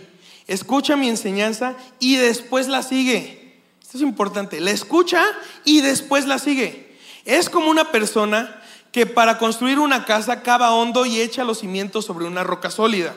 escucha 0.48 0.98
mi 0.98 1.08
enseñanza 1.08 1.78
y 1.98 2.18
después 2.18 2.68
la 2.68 2.84
sigue. 2.84 3.62
Esto 3.82 4.00
es 4.00 4.04
importante. 4.04 4.60
La 4.60 4.72
escucha 4.72 5.24
y 5.64 5.80
después 5.80 6.26
la 6.26 6.40
sigue. 6.40 6.98
Es 7.24 7.50
como 7.50 7.70
una 7.70 7.90
persona 7.90 8.60
que 8.94 9.08
para 9.08 9.40
construir 9.40 9.80
una 9.80 10.06
casa 10.06 10.44
cava 10.44 10.72
hondo 10.72 11.06
y 11.06 11.20
echa 11.20 11.44
los 11.44 11.60
cimientos 11.60 12.06
sobre 12.06 12.26
una 12.26 12.44
roca 12.44 12.70
sólida. 12.70 13.16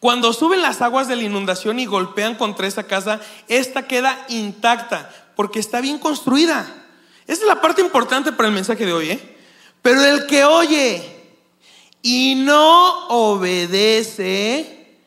Cuando 0.00 0.34
suben 0.34 0.60
las 0.60 0.82
aguas 0.82 1.08
de 1.08 1.16
la 1.16 1.22
inundación 1.22 1.80
y 1.80 1.86
golpean 1.86 2.34
contra 2.34 2.66
esa 2.66 2.86
casa, 2.86 3.20
esta 3.48 3.88
queda 3.88 4.26
intacta 4.28 5.10
porque 5.34 5.58
está 5.58 5.80
bien 5.80 5.98
construida. 5.98 6.66
Esa 7.26 7.42
es 7.42 7.48
la 7.48 7.62
parte 7.62 7.80
importante 7.80 8.32
para 8.32 8.48
el 8.48 8.54
mensaje 8.54 8.84
de 8.84 8.92
hoy. 8.92 9.10
¿eh? 9.12 9.36
Pero 9.80 10.04
el 10.04 10.26
que 10.26 10.44
oye 10.44 11.02
y 12.02 12.34
no 12.34 13.08
obedece 13.08 14.98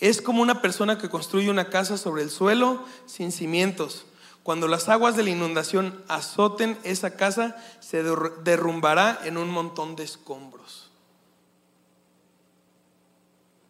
es 0.00 0.20
como 0.20 0.42
una 0.42 0.60
persona 0.60 0.98
que 0.98 1.08
construye 1.08 1.50
una 1.50 1.70
casa 1.70 1.96
sobre 1.96 2.24
el 2.24 2.30
suelo 2.30 2.84
sin 3.06 3.30
cimientos. 3.30 4.06
Cuando 4.46 4.68
las 4.68 4.88
aguas 4.88 5.16
de 5.16 5.24
la 5.24 5.30
inundación 5.30 6.04
azoten 6.06 6.78
esa 6.84 7.16
casa, 7.16 7.56
se 7.80 8.04
derrumbará 8.04 9.18
en 9.24 9.38
un 9.38 9.50
montón 9.50 9.96
de 9.96 10.04
escombros. 10.04 10.88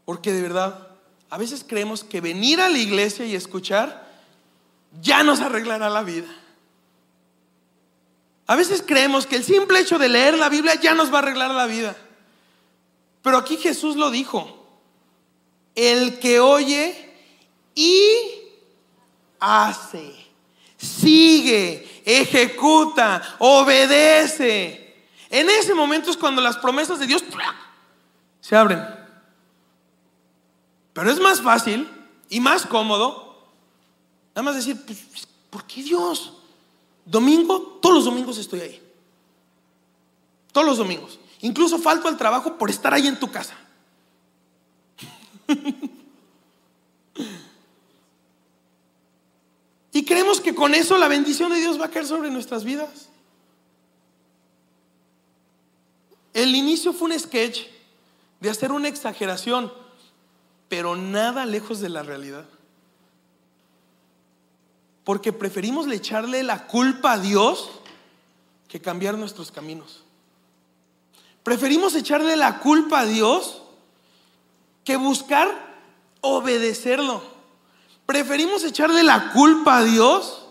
Porque 0.04 0.34
de 0.34 0.42
verdad, 0.42 0.88
a 1.30 1.38
veces 1.38 1.64
creemos 1.66 2.04
que 2.04 2.20
venir 2.20 2.60
a 2.60 2.68
la 2.68 2.76
iglesia 2.76 3.24
y 3.24 3.34
escuchar 3.34 4.06
ya 5.00 5.22
nos 5.22 5.40
arreglará 5.40 5.88
la 5.88 6.02
vida. 6.02 6.28
A 8.46 8.54
veces 8.54 8.84
creemos 8.86 9.26
que 9.26 9.36
el 9.36 9.44
simple 9.44 9.80
hecho 9.80 9.98
de 9.98 10.10
leer 10.10 10.36
la 10.36 10.50
Biblia 10.50 10.74
ya 10.74 10.92
nos 10.92 11.10
va 11.10 11.20
a 11.20 11.22
arreglar 11.22 11.52
la 11.52 11.64
vida. 11.64 11.96
Pero 13.22 13.38
aquí 13.38 13.56
Jesús 13.56 13.96
lo 13.96 14.10
dijo. 14.10 14.62
El 15.74 16.18
que 16.18 16.38
oye 16.38 17.14
y 17.74 18.02
hace 19.40 20.25
sigue, 20.86 22.02
ejecuta, 22.04 23.36
obedece. 23.38 25.04
En 25.28 25.50
ese 25.50 25.74
momento 25.74 26.10
es 26.10 26.16
cuando 26.16 26.40
las 26.40 26.56
promesas 26.56 26.98
de 26.98 27.06
Dios 27.06 27.24
se 28.40 28.56
abren. 28.56 28.82
Pero 30.92 31.10
es 31.10 31.20
más 31.20 31.42
fácil 31.42 31.88
y 32.30 32.40
más 32.40 32.64
cómodo 32.64 33.26
nada 34.36 34.42
más 34.42 34.56
decir, 34.56 34.78
pues, 34.84 35.26
¿por 35.48 35.64
qué 35.64 35.82
Dios? 35.82 36.34
Domingo, 37.06 37.78
todos 37.80 37.94
los 37.94 38.04
domingos 38.04 38.36
estoy 38.36 38.60
ahí. 38.60 38.82
Todos 40.52 40.66
los 40.66 40.76
domingos. 40.76 41.18
Incluso 41.40 41.78
falto 41.78 42.06
al 42.06 42.18
trabajo 42.18 42.58
por 42.58 42.68
estar 42.68 42.92
ahí 42.92 43.06
en 43.06 43.18
tu 43.18 43.30
casa. 43.30 43.54
Y 49.96 50.04
creemos 50.04 50.42
que 50.42 50.54
con 50.54 50.74
eso 50.74 50.98
la 50.98 51.08
bendición 51.08 51.50
de 51.50 51.58
Dios 51.58 51.80
va 51.80 51.86
a 51.86 51.90
caer 51.90 52.06
sobre 52.06 52.30
nuestras 52.30 52.64
vidas. 52.64 53.08
El 56.34 56.54
inicio 56.54 56.92
fue 56.92 57.08
un 57.08 57.18
sketch 57.18 57.62
de 58.38 58.50
hacer 58.50 58.72
una 58.72 58.88
exageración, 58.88 59.72
pero 60.68 60.96
nada 60.96 61.46
lejos 61.46 61.80
de 61.80 61.88
la 61.88 62.02
realidad. 62.02 62.44
Porque 65.02 65.32
preferimos 65.32 65.90
echarle 65.90 66.42
la 66.42 66.66
culpa 66.66 67.12
a 67.12 67.18
Dios 67.18 67.70
que 68.68 68.82
cambiar 68.82 69.16
nuestros 69.16 69.50
caminos. 69.50 70.04
Preferimos 71.42 71.94
echarle 71.94 72.36
la 72.36 72.58
culpa 72.58 73.00
a 73.00 73.06
Dios 73.06 73.62
que 74.84 74.96
buscar 74.96 75.48
obedecerlo. 76.20 77.35
Preferimos 78.06 78.62
echarle 78.62 79.02
la 79.02 79.32
culpa 79.32 79.78
a 79.78 79.82
Dios 79.82 80.46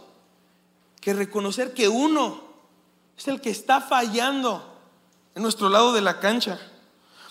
que 1.00 1.14
reconocer 1.14 1.74
que 1.74 1.88
uno 1.88 2.44
es 3.18 3.28
el 3.30 3.40
que 3.40 3.50
está 3.50 3.80
fallando 3.80 4.76
en 5.34 5.42
nuestro 5.42 5.70
lado 5.70 5.94
de 5.94 6.02
la 6.02 6.20
cancha. 6.20 6.60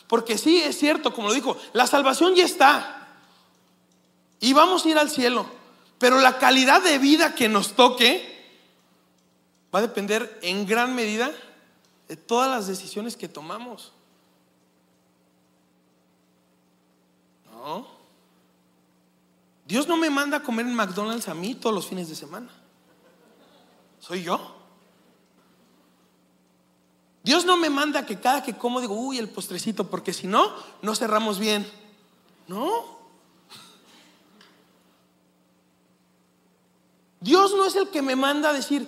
Porque 0.07 0.39
sí, 0.39 0.59
es 0.59 0.79
cierto, 0.79 1.13
como 1.13 1.29
lo 1.29 1.35
dijo, 1.35 1.57
la 1.73 1.87
salvación 1.87 2.35
ya 2.35 2.45
está. 2.45 3.09
Y 4.41 4.53
vamos 4.53 4.85
a 4.85 4.89
ir 4.89 4.99
al 4.99 5.11
cielo. 5.11 5.47
Pero 5.99 6.21
la 6.21 6.39
calidad 6.39 6.83
de 6.83 6.99
vida 6.99 7.35
que 7.35 7.49
nos 7.49 7.75
toque 7.75 8.35
va 9.75 9.81
a 9.81 9.83
depender 9.83 10.39
en 10.43 10.67
gran 10.67 10.95
medida 10.95 11.33
de 12.09 12.17
todas 12.17 12.51
las 12.51 12.67
decisiones 12.67 13.17
que 13.17 13.29
tomamos. 13.29 13.93
¿No? 17.51 17.94
Dios 19.67 19.89
no 19.89 19.97
me 19.97 20.11
manda 20.11 20.39
a 20.39 20.43
comer 20.43 20.67
en 20.67 20.75
McDonald's 20.75 21.29
a 21.29 21.35
mí 21.35 21.55
todos 21.55 21.75
los 21.75 21.87
fines 21.87 22.09
de 22.09 22.15
semana. 22.15 22.51
Soy 23.99 24.23
yo. 24.23 24.57
Dios 27.23 27.47
no 27.47 27.57
me 27.57 27.71
manda 27.71 28.05
que 28.05 28.21
cada 28.21 28.43
que 28.43 28.55
como 28.55 28.83
digo, 28.83 28.95
uy, 28.95 29.19
el 29.19 29.31
postrecito, 29.31 29.89
porque 29.89 30.13
si 30.13 30.27
no, 30.27 30.53
no 30.83 30.95
cerramos 30.95 31.39
bien. 31.39 31.67
No. 32.47 32.99
Dios 37.21 37.55
no 37.57 37.65
es 37.65 37.75
el 37.77 37.89
que 37.89 38.03
me 38.03 38.15
manda 38.15 38.51
a 38.51 38.53
decir, 38.53 38.87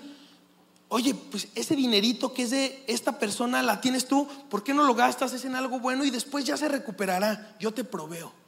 oye, 0.89 1.15
pues 1.15 1.49
ese 1.55 1.75
dinerito 1.75 2.35
que 2.35 2.43
es 2.43 2.51
de 2.51 2.85
esta 2.87 3.19
persona 3.19 3.63
la 3.63 3.81
tienes 3.81 4.07
tú, 4.07 4.29
¿por 4.51 4.63
qué 4.63 4.75
no 4.75 4.85
lo 4.85 4.95
gastas? 4.95 5.33
Es 5.33 5.47
en 5.47 5.55
algo 5.55 5.81
bueno 5.81 6.05
y 6.05 6.11
después 6.11 6.45
ya 6.45 6.59
se 6.59 6.69
recuperará. 6.69 7.57
Yo 7.59 7.73
te 7.73 7.85
proveo. 7.85 8.46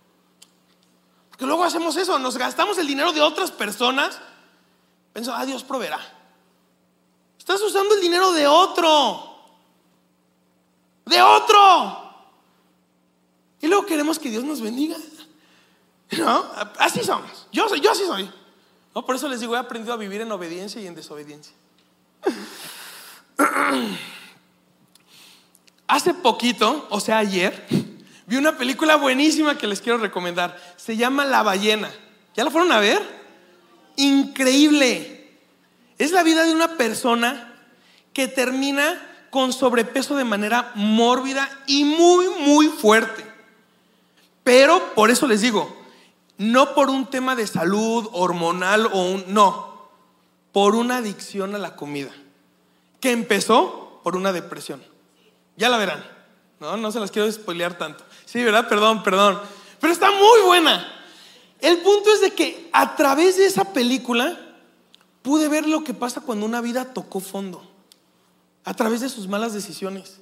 Porque 1.38 1.47
luego 1.47 1.62
hacemos 1.62 1.97
eso, 1.97 2.18
nos 2.18 2.37
gastamos 2.37 2.78
el 2.78 2.88
dinero 2.88 3.12
de 3.12 3.21
otras 3.21 3.52
personas, 3.52 4.18
pensamos, 5.12 5.40
ah, 5.40 5.47
Dios 5.47 5.62
proveerá. 5.62 6.00
Estás 7.38 7.62
usando 7.62 7.95
el 7.95 8.00
dinero 8.00 8.33
de 8.33 8.49
otro, 8.49 9.38
de 11.07 11.23
otro. 11.23 12.12
Y 13.61 13.68
luego 13.68 13.87
queremos 13.87 14.18
que 14.18 14.30
Dios 14.30 14.42
nos 14.42 14.61
bendiga. 14.61 14.97
¿No? 16.18 16.45
Así 16.76 17.04
somos. 17.04 17.47
Yo, 17.52 17.68
soy, 17.68 17.78
yo 17.78 17.92
así 17.92 18.04
soy. 18.04 18.28
Por 18.92 19.14
eso 19.14 19.28
les 19.28 19.38
digo, 19.38 19.54
he 19.54 19.61
aprendido 19.61 19.95
a 19.95 19.97
vivir 19.97 20.21
en 20.21 20.33
obediencia 20.33 20.83
y 20.83 20.88
en 20.88 20.97
desobediencia. 20.97 21.54
Hace 25.87 26.14
poquito, 26.14 26.88
o 26.90 26.99
sea, 26.99 27.18
ayer, 27.18 27.64
vi 28.28 28.37
una 28.37 28.56
película 28.56 28.97
buenísima 28.97 29.58
que 29.58 29.66
les 29.66 29.80
quiero 29.80 29.99
recomendar. 29.99 30.56
Se 30.76 30.97
llama 30.97 31.25
La 31.25 31.42
ballena. 31.42 31.90
¿Ya 32.37 32.44
la 32.44 32.50
fueron 32.50 32.70
a 32.70 32.78
ver? 32.78 33.02
Increíble. 33.97 35.32
Es 35.99 36.12
la 36.12 36.23
vida 36.23 36.44
de 36.44 36.52
una 36.52 36.76
persona 36.76 37.54
que 38.12 38.28
termina 38.28 39.26
con 39.30 39.52
sobrepeso 39.52 40.14
de 40.14 40.25
manera 40.25 40.73
mórbida 40.75 41.49
y 41.66 41.85
muy, 41.85 42.28
muy 42.40 42.68
fuerte. 42.68 43.26
Pero 44.44 44.94
por 44.94 45.11
eso 45.11 45.26
les 45.26 45.40
digo, 45.40 45.76
no 46.37 46.75
por 46.75 46.90
un 46.90 47.06
tema 47.06 47.35
de 47.35 47.47
salud 47.47 48.08
hormonal 48.12 48.87
o 48.87 49.02
un... 49.11 49.25
No, 49.28 49.88
por 50.52 50.75
una 50.75 50.99
adicción 50.99 51.54
a 51.54 51.58
la 51.58 51.76
comida. 51.76 52.12
Que 53.00 53.11
empezó 53.11 54.00
por 54.04 54.16
una 54.16 54.32
depresión. 54.32 54.82
Ya 55.56 55.68
la 55.68 55.76
verán. 55.76 56.04
No, 56.61 56.76
no 56.76 56.90
se 56.90 57.00
las 57.00 57.11
quiero 57.11 57.30
spoilear 57.30 57.76
tanto. 57.76 58.04
Sí, 58.30 58.44
¿verdad? 58.44 58.68
Perdón, 58.68 59.02
perdón. 59.02 59.40
Pero 59.80 59.90
está 59.90 60.11
muy 60.11 60.42
buena. 60.44 60.87
El 61.61 61.78
punto 61.78 62.12
es 62.12 62.20
de 62.20 62.35
que 62.35 62.68
a 62.75 62.94
través 62.94 63.38
de 63.38 63.47
esa 63.47 63.73
película 63.73 64.38
pude 65.23 65.49
ver 65.49 65.66
lo 65.66 65.82
que 65.82 65.94
pasa 65.94 66.20
cuando 66.20 66.44
una 66.44 66.61
vida 66.61 66.92
tocó 66.92 67.20
fondo. 67.20 67.66
A 68.64 68.75
través 68.75 69.00
de 69.00 69.08
sus 69.08 69.28
malas 69.28 69.54
decisiones. 69.54 70.18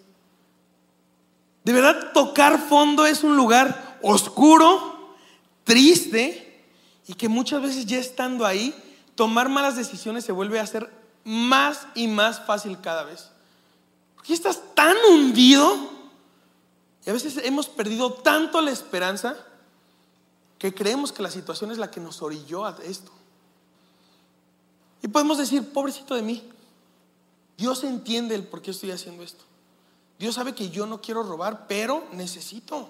De 1.65 1.73
verdad, 1.73 2.13
tocar 2.13 2.69
fondo 2.69 3.07
es 3.07 3.25
un 3.25 3.37
lugar 3.37 3.99
oscuro, 4.03 5.17
triste 5.65 6.65
y 7.09 7.15
que 7.15 7.29
muchas 7.29 7.61
veces 7.61 7.87
ya 7.87 7.99
estando 7.99 8.47
ahí, 8.47 8.73
tomar 9.17 9.49
malas 9.49 9.75
decisiones 9.75 10.25
se 10.25 10.31
vuelve 10.31 10.61
a 10.61 10.67
ser 10.67 10.89
más 11.25 11.89
y 11.97 12.07
más 12.07 12.47
fácil 12.47 12.81
cada 12.81 13.03
vez. 13.03 13.31
Porque 14.15 14.33
estás 14.33 14.63
tan 14.77 14.97
hundido 15.11 15.96
y 17.07 17.11
a 17.11 17.13
veces 17.13 17.39
hemos 17.45 17.69
perdido 17.69 18.13
tanto 18.13 18.61
la 18.61 18.73
esperanza 18.73 19.37
que 20.59 20.75
creemos 20.75 21.13
que 21.13 21.23
la 21.23 21.31
situación 21.31 21.71
es 21.71 21.79
la 21.79 21.89
que 21.89 22.01
nos 22.01 22.21
orilló 22.21 22.67
a 22.67 22.77
esto. 22.83 23.13
Y 25.03 25.09
podemos 25.09 25.39
decir, 25.39 25.73
pobrecito 25.73 26.17
de 26.17 26.23
mí, 26.23 26.43
Dios 27.57 27.85
entiende 27.85 28.35
el 28.35 28.43
por 28.43 28.61
qué 28.61 28.73
estoy 28.73 28.91
haciendo 28.91 29.23
esto. 29.23 29.45
Dios 30.19 30.35
sabe 30.35 30.53
que 30.53 30.69
yo 30.69 30.85
no 30.85 31.01
quiero 31.01 31.23
robar, 31.23 31.69
pero 31.69 32.09
necesito. 32.13 32.89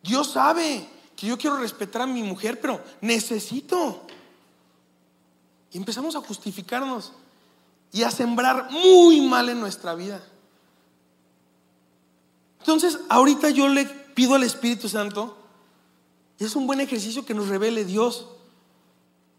Dios 0.00 0.30
sabe 0.30 0.88
que 1.16 1.26
yo 1.26 1.36
quiero 1.36 1.56
respetar 1.56 2.02
a 2.02 2.06
mi 2.06 2.22
mujer, 2.22 2.60
pero 2.60 2.80
necesito. 3.00 4.02
Y 5.72 5.78
empezamos 5.78 6.14
a 6.14 6.20
justificarnos 6.20 7.12
y 7.90 8.04
a 8.04 8.12
sembrar 8.12 8.70
muy 8.70 9.20
mal 9.22 9.48
en 9.48 9.58
nuestra 9.58 9.96
vida. 9.96 10.22
Entonces, 12.66 12.98
ahorita 13.08 13.50
yo 13.50 13.68
le 13.68 13.84
pido 13.86 14.34
al 14.34 14.42
Espíritu 14.42 14.88
Santo, 14.88 15.38
y 16.38 16.44
es 16.44 16.56
un 16.56 16.66
buen 16.66 16.80
ejercicio 16.80 17.24
que 17.24 17.32
nos 17.32 17.48
revele 17.48 17.84
Dios, 17.84 18.26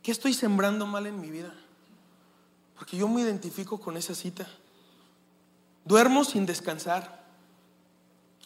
¿qué 0.02 0.12
estoy 0.12 0.34
sembrando 0.34 0.88
mal 0.88 1.06
en 1.06 1.20
mi 1.20 1.30
vida? 1.30 1.54
Porque 2.76 2.96
yo 2.96 3.08
me 3.08 3.22
identifico 3.22 3.80
con 3.80 3.98
esa 3.98 4.16
cita. 4.16 4.48
Duermo 5.84 6.24
sin 6.24 6.46
descansar, 6.46 7.26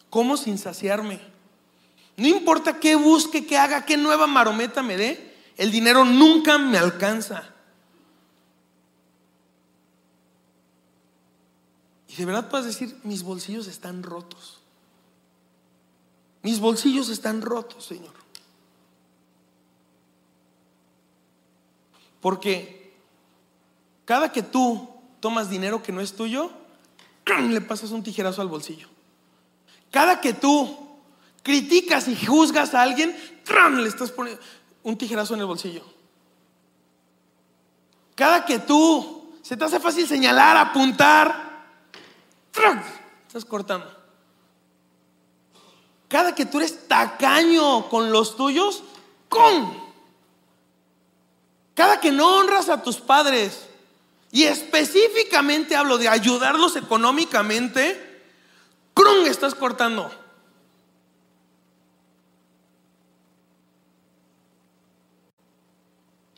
como 0.09 0.35
sin 0.35 0.57
saciarme 0.57 1.21
no 2.21 2.27
importa 2.27 2.79
qué 2.79 2.95
busque, 2.95 3.47
qué 3.47 3.57
haga, 3.57 3.83
qué 3.83 3.97
nueva 3.97 4.27
marometa 4.27 4.83
me 4.83 4.95
dé, 4.95 5.35
el 5.57 5.71
dinero 5.71 6.05
nunca 6.05 6.59
me 6.59 6.77
alcanza. 6.77 7.43
Y 12.07 12.15
de 12.15 12.25
verdad 12.25 12.47
puedes 12.47 12.67
decir, 12.67 12.95
mis 13.03 13.23
bolsillos 13.23 13.65
están 13.65 14.03
rotos. 14.03 14.61
Mis 16.43 16.60
bolsillos 16.60 17.10
están 17.10 17.41
rotos, 17.41 17.86
Señor. 17.86 18.13
Porque 22.19 22.93
cada 24.06 24.32
que 24.32 24.43
tú 24.43 24.89
tomas 25.19 25.49
dinero 25.49 25.84
que 25.84 25.91
no 25.91 26.01
es 26.01 26.15
tuyo, 26.15 26.51
le 27.49 27.62
pasas 27.62 27.91
un 27.91 28.04
tijerazo 28.04 28.41
al 28.41 28.47
bolsillo. 28.47 28.88
Cada 29.91 30.21
que 30.21 30.34
tú 30.34 30.88
criticas 31.43 32.08
y 32.08 32.15
juzgas 32.15 32.73
a 32.73 32.82
alguien, 32.82 33.15
le 33.75 33.88
estás 33.88 34.12
poniendo 34.12 34.41
un 34.84 34.97
tijerazo 34.97 35.34
en 35.34 35.41
el 35.41 35.45
bolsillo. 35.45 35.84
Cada 38.15 38.45
que 38.45 38.60
tú 38.60 39.36
se 39.41 39.58
te 39.58 39.65
hace 39.65 39.80
fácil 39.80 40.08
señalar, 40.08 40.56
apuntar, 40.58 41.65
estás 43.27 43.45
cortando. 43.45 44.00
Cada 46.12 46.36
que 46.36 46.45
tú 46.45 46.58
eres 46.58 46.89
tacaño 46.89 47.88
con 47.88 48.12
los 48.12 48.36
tuyos, 48.36 48.84
con. 49.30 49.82
Cada 51.74 52.02
que 52.02 52.12
no 52.12 52.36
honras 52.36 52.67
a 52.67 52.84
tus 52.84 52.97
padres, 52.97 53.65
y 54.30 54.43
específicamente 54.43 55.74
hablo 55.74 55.97
de 55.97 56.10
ayudarlos 56.10 56.76
económicamente, 56.76 58.24
¡crum! 58.93 59.26
estás 59.26 59.56
cortando. 59.56 60.12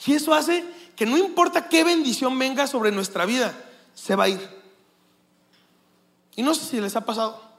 Y 0.06 0.14
eso 0.14 0.36
hace 0.36 0.64
que 0.96 1.08
no 1.08 1.18
importa 1.18 1.68
qué 1.68 1.84
bendición 1.84 2.38
venga 2.38 2.68
sobre 2.68 2.92
nuestra 2.92 3.26
vida, 3.26 3.60
se 3.96 4.16
va 4.16 4.26
a 4.26 4.30
ir. 4.30 4.50
Y 6.36 6.44
no 6.44 6.54
sé 6.54 6.64
si 6.66 6.80
les 6.80 6.96
ha 6.96 7.02
pasado 7.02 7.53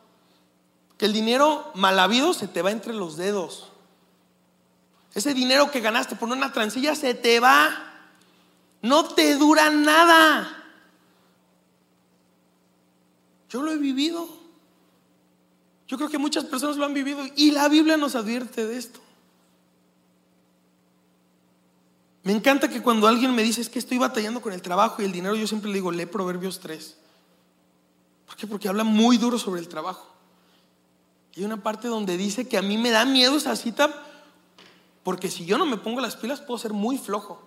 el 1.06 1.12
dinero 1.12 1.70
mal 1.74 1.98
habido 1.98 2.32
se 2.32 2.48
te 2.48 2.62
va 2.62 2.70
entre 2.70 2.94
los 2.94 3.16
dedos. 3.16 3.68
Ese 5.14 5.34
dinero 5.34 5.70
que 5.70 5.80
ganaste 5.80 6.16
por 6.16 6.28
una 6.28 6.52
transilla 6.52 6.94
se 6.94 7.14
te 7.14 7.40
va. 7.40 7.68
No 8.82 9.04
te 9.04 9.36
dura 9.36 9.70
nada. 9.70 10.64
Yo 13.48 13.62
lo 13.62 13.70
he 13.70 13.78
vivido. 13.78 14.28
Yo 15.86 15.96
creo 15.96 16.08
que 16.08 16.18
muchas 16.18 16.44
personas 16.44 16.76
lo 16.76 16.84
han 16.84 16.94
vivido 16.94 17.22
y 17.36 17.50
la 17.50 17.68
Biblia 17.68 17.96
nos 17.96 18.14
advierte 18.14 18.66
de 18.66 18.76
esto. 18.76 19.00
Me 22.24 22.32
encanta 22.32 22.68
que 22.68 22.82
cuando 22.82 23.06
alguien 23.06 23.34
me 23.34 23.42
dice 23.42 23.60
es 23.60 23.68
que 23.68 23.78
estoy 23.78 23.98
batallando 23.98 24.40
con 24.40 24.52
el 24.52 24.62
trabajo 24.62 25.02
y 25.02 25.04
el 25.04 25.12
dinero, 25.12 25.36
yo 25.36 25.46
siempre 25.46 25.68
le 25.68 25.74
digo, 25.74 25.92
lee 25.92 26.06
Proverbios 26.06 26.58
3. 26.60 26.96
¿Por 28.26 28.36
qué? 28.36 28.46
Porque 28.46 28.68
habla 28.68 28.82
muy 28.82 29.18
duro 29.18 29.38
sobre 29.38 29.60
el 29.60 29.68
trabajo. 29.68 30.13
Hay 31.36 31.44
una 31.44 31.62
parte 31.62 31.88
donde 31.88 32.16
dice 32.16 32.48
que 32.48 32.56
a 32.56 32.62
mí 32.62 32.78
me 32.78 32.90
da 32.90 33.04
miedo 33.04 33.36
esa 33.36 33.56
cita 33.56 33.90
porque 35.02 35.30
si 35.30 35.44
yo 35.44 35.58
no 35.58 35.66
me 35.66 35.76
pongo 35.76 36.00
las 36.00 36.16
pilas 36.16 36.40
puedo 36.40 36.58
ser 36.58 36.72
muy 36.72 36.96
flojo. 36.96 37.42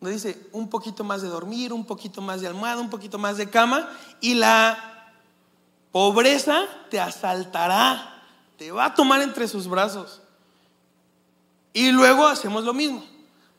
Donde 0.00 0.14
dice 0.14 0.48
un 0.52 0.68
poquito 0.68 1.04
más 1.04 1.22
de 1.22 1.28
dormir, 1.28 1.72
un 1.72 1.84
poquito 1.84 2.20
más 2.20 2.40
de 2.40 2.48
almohada, 2.48 2.80
un 2.80 2.90
poquito 2.90 3.18
más 3.18 3.36
de 3.36 3.50
cama 3.50 3.88
y 4.20 4.34
la 4.34 5.12
pobreza 5.92 6.64
te 6.90 6.98
asaltará, 6.98 8.22
te 8.56 8.72
va 8.72 8.86
a 8.86 8.94
tomar 8.94 9.20
entre 9.22 9.46
sus 9.46 9.68
brazos. 9.68 10.22
Y 11.72 11.92
luego 11.92 12.26
hacemos 12.26 12.64
lo 12.64 12.72
mismo. 12.72 13.04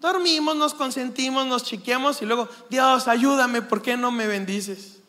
Dormimos, 0.02 0.56
nos 0.56 0.74
consentimos, 0.74 1.46
nos 1.46 1.64
chiqueamos 1.64 2.22
y 2.22 2.26
luego, 2.26 2.50
Dios, 2.70 3.08
ayúdame, 3.08 3.62
¿por 3.62 3.82
qué 3.82 3.96
no 3.96 4.12
me 4.12 4.28
bendices? 4.28 5.00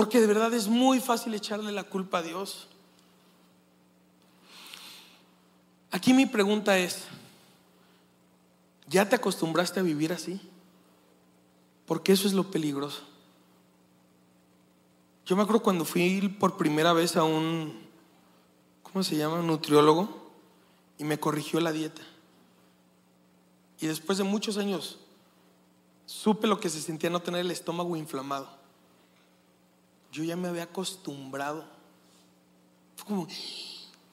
Porque 0.00 0.18
de 0.18 0.26
verdad 0.26 0.54
es 0.54 0.66
muy 0.66 0.98
fácil 0.98 1.34
echarle 1.34 1.70
la 1.72 1.84
culpa 1.84 2.20
a 2.20 2.22
Dios. 2.22 2.68
Aquí 5.90 6.14
mi 6.14 6.24
pregunta 6.24 6.78
es, 6.78 7.04
¿ya 8.88 9.06
te 9.06 9.16
acostumbraste 9.16 9.78
a 9.78 9.82
vivir 9.82 10.10
así? 10.14 10.40
Porque 11.84 12.12
eso 12.12 12.26
es 12.26 12.32
lo 12.32 12.50
peligroso. 12.50 13.02
Yo 15.26 15.36
me 15.36 15.42
acuerdo 15.42 15.62
cuando 15.62 15.84
fui 15.84 16.34
por 16.40 16.56
primera 16.56 16.94
vez 16.94 17.18
a 17.18 17.24
un, 17.24 17.78
¿cómo 18.82 19.02
se 19.02 19.18
llama? 19.18 19.40
Un 19.40 19.48
nutriólogo 19.48 20.32
y 20.96 21.04
me 21.04 21.20
corrigió 21.20 21.60
la 21.60 21.72
dieta. 21.72 22.00
Y 23.78 23.86
después 23.86 24.16
de 24.16 24.24
muchos 24.24 24.56
años 24.56 24.98
supe 26.06 26.46
lo 26.46 26.58
que 26.58 26.70
se 26.70 26.80
sentía 26.80 27.10
no 27.10 27.20
tener 27.20 27.42
el 27.42 27.50
estómago 27.50 27.96
inflamado. 27.96 28.59
Yo 30.12 30.24
ya 30.24 30.36
me 30.36 30.48
había 30.48 30.64
acostumbrado. 30.64 31.64
Fue 32.96 33.06
como, 33.06 33.26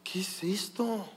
¿qué 0.03 0.21
es 0.21 0.43
esto? 0.43 1.07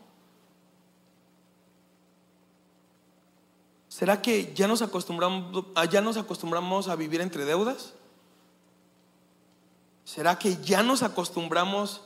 ¿Será 3.88 4.22
que 4.22 4.54
ya 4.54 4.66
nos 4.66 4.80
acostumbramos, 4.80 5.66
ya 5.90 6.00
nos 6.00 6.16
acostumbramos 6.16 6.88
a 6.88 6.96
vivir 6.96 7.20
entre 7.20 7.44
deudas? 7.44 7.92
¿Será 10.04 10.38
que 10.38 10.56
ya 10.62 10.82
nos 10.82 11.02
acostumbramos 11.02 12.00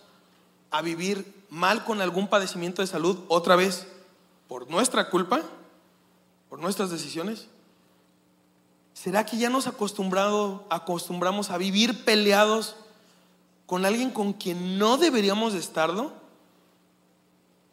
a 0.70 0.82
vivir 0.82 1.46
mal 1.50 1.84
con 1.84 2.00
algún 2.00 2.28
padecimiento 2.28 2.82
de 2.82 2.88
salud 2.88 3.18
otra 3.28 3.54
vez 3.54 3.86
por 4.48 4.68
nuestra 4.68 5.08
culpa, 5.08 5.42
por 6.50 6.58
nuestras 6.58 6.90
decisiones? 6.90 7.46
¿Será 8.94 9.26
que 9.26 9.36
ya 9.36 9.50
nos 9.50 9.66
acostumbrado, 9.66 10.64
acostumbramos 10.70 11.50
a 11.50 11.58
vivir 11.58 12.04
peleados 12.04 12.76
con 13.66 13.84
alguien 13.84 14.10
con 14.10 14.32
quien 14.32 14.78
no 14.78 14.96
deberíamos 14.96 15.52
de 15.52 15.58
estarlo? 15.58 16.12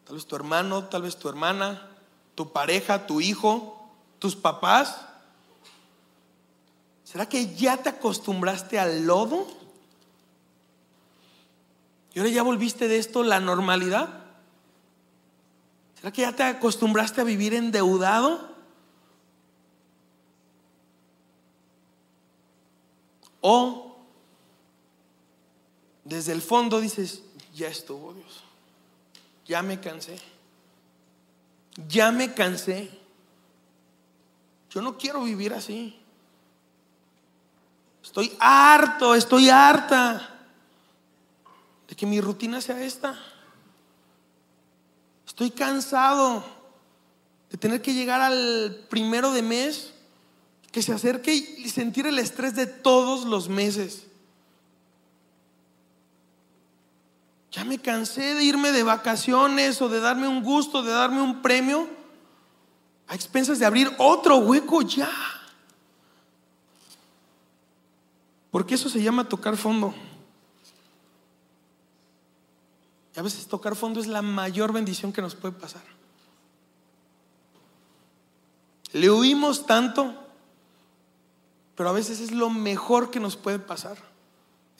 Tal 0.04 0.16
vez 0.16 0.26
tu 0.26 0.36
hermano, 0.36 0.84
tal 0.84 1.02
vez 1.02 1.16
tu 1.16 1.28
hermana, 1.28 1.88
tu 2.34 2.52
pareja, 2.52 3.06
tu 3.06 3.20
hijo, 3.20 3.88
tus 4.18 4.36
papás? 4.36 4.98
¿Será 7.04 7.28
que 7.28 7.54
ya 7.54 7.76
te 7.76 7.88
acostumbraste 7.88 8.78
al 8.78 9.06
lodo? 9.06 9.46
¿Y 12.14 12.18
ahora 12.18 12.30
ya 12.30 12.42
volviste 12.42 12.88
de 12.88 12.98
esto 12.98 13.22
la 13.22 13.40
normalidad? 13.40 14.08
¿Será 15.96 16.12
que 16.12 16.22
ya 16.22 16.34
te 16.34 16.42
acostumbraste 16.42 17.20
a 17.20 17.24
vivir 17.24 17.54
endeudado? 17.54 18.51
O 23.42 23.96
desde 26.04 26.32
el 26.32 26.40
fondo 26.40 26.80
dices, 26.80 27.22
ya 27.54 27.68
estuvo 27.68 28.14
Dios, 28.14 28.42
ya 29.44 29.62
me 29.62 29.78
cansé, 29.78 30.18
ya 31.88 32.10
me 32.10 32.32
cansé. 32.32 32.90
Yo 34.70 34.80
no 34.80 34.96
quiero 34.96 35.22
vivir 35.24 35.52
así. 35.52 36.00
Estoy 38.02 38.34
harto, 38.40 39.14
estoy 39.14 39.50
harta 39.50 40.48
de 41.88 41.94
que 41.94 42.06
mi 42.06 42.20
rutina 42.20 42.60
sea 42.60 42.82
esta. 42.82 43.18
Estoy 45.26 45.50
cansado 45.50 46.44
de 47.50 47.58
tener 47.58 47.82
que 47.82 47.94
llegar 47.94 48.20
al 48.20 48.86
primero 48.88 49.32
de 49.32 49.42
mes, 49.42 49.91
que 50.72 50.82
se 50.82 50.92
acerque 50.92 51.34
y 51.34 51.68
sentir 51.68 52.06
el 52.06 52.18
estrés 52.18 52.56
de 52.56 52.66
todos 52.66 53.24
los 53.24 53.48
meses. 53.48 54.06
Ya 57.52 57.64
me 57.64 57.78
cansé 57.78 58.34
de 58.34 58.42
irme 58.42 58.72
de 58.72 58.82
vacaciones 58.82 59.80
o 59.82 59.90
de 59.90 60.00
darme 60.00 60.26
un 60.26 60.42
gusto, 60.42 60.82
de 60.82 60.90
darme 60.90 61.20
un 61.20 61.42
premio 61.42 61.86
a 63.06 63.14
expensas 63.14 63.58
de 63.58 63.66
abrir 63.66 63.92
otro 63.98 64.38
hueco 64.38 64.80
ya. 64.80 65.10
Porque 68.50 68.74
eso 68.74 68.88
se 68.88 69.02
llama 69.02 69.28
tocar 69.28 69.58
fondo. 69.58 69.94
Y 73.14 73.18
a 73.18 73.22
veces 73.22 73.46
tocar 73.46 73.76
fondo 73.76 74.00
es 74.00 74.06
la 74.06 74.22
mayor 74.22 74.72
bendición 74.72 75.12
que 75.12 75.20
nos 75.20 75.34
puede 75.34 75.54
pasar. 75.54 75.82
Le 78.92 79.10
huimos 79.10 79.66
tanto, 79.66 80.14
pero 81.76 81.88
a 81.88 81.92
veces 81.92 82.20
es 82.20 82.32
lo 82.32 82.50
mejor 82.50 83.10
que 83.10 83.20
nos 83.20 83.36
puede 83.36 83.58
pasar, 83.58 83.96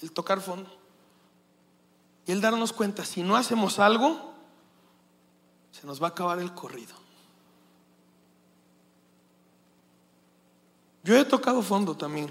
el 0.01 0.13
tocar 0.13 0.41
fondo. 0.41 0.71
Y 2.27 2.33
el 2.33 2.41
darnos 2.41 2.73
cuenta, 2.73 3.05
si 3.05 3.23
no 3.23 3.37
hacemos 3.37 3.79
algo, 3.79 4.33
se 5.73 5.87
nos 5.87 6.01
va 6.01 6.09
a 6.09 6.11
acabar 6.11 6.39
el 6.39 6.53
corrido. 6.55 6.95
Yo 11.03 11.17
he 11.17 11.25
tocado 11.25 11.63
fondo 11.63 11.97
también, 11.97 12.31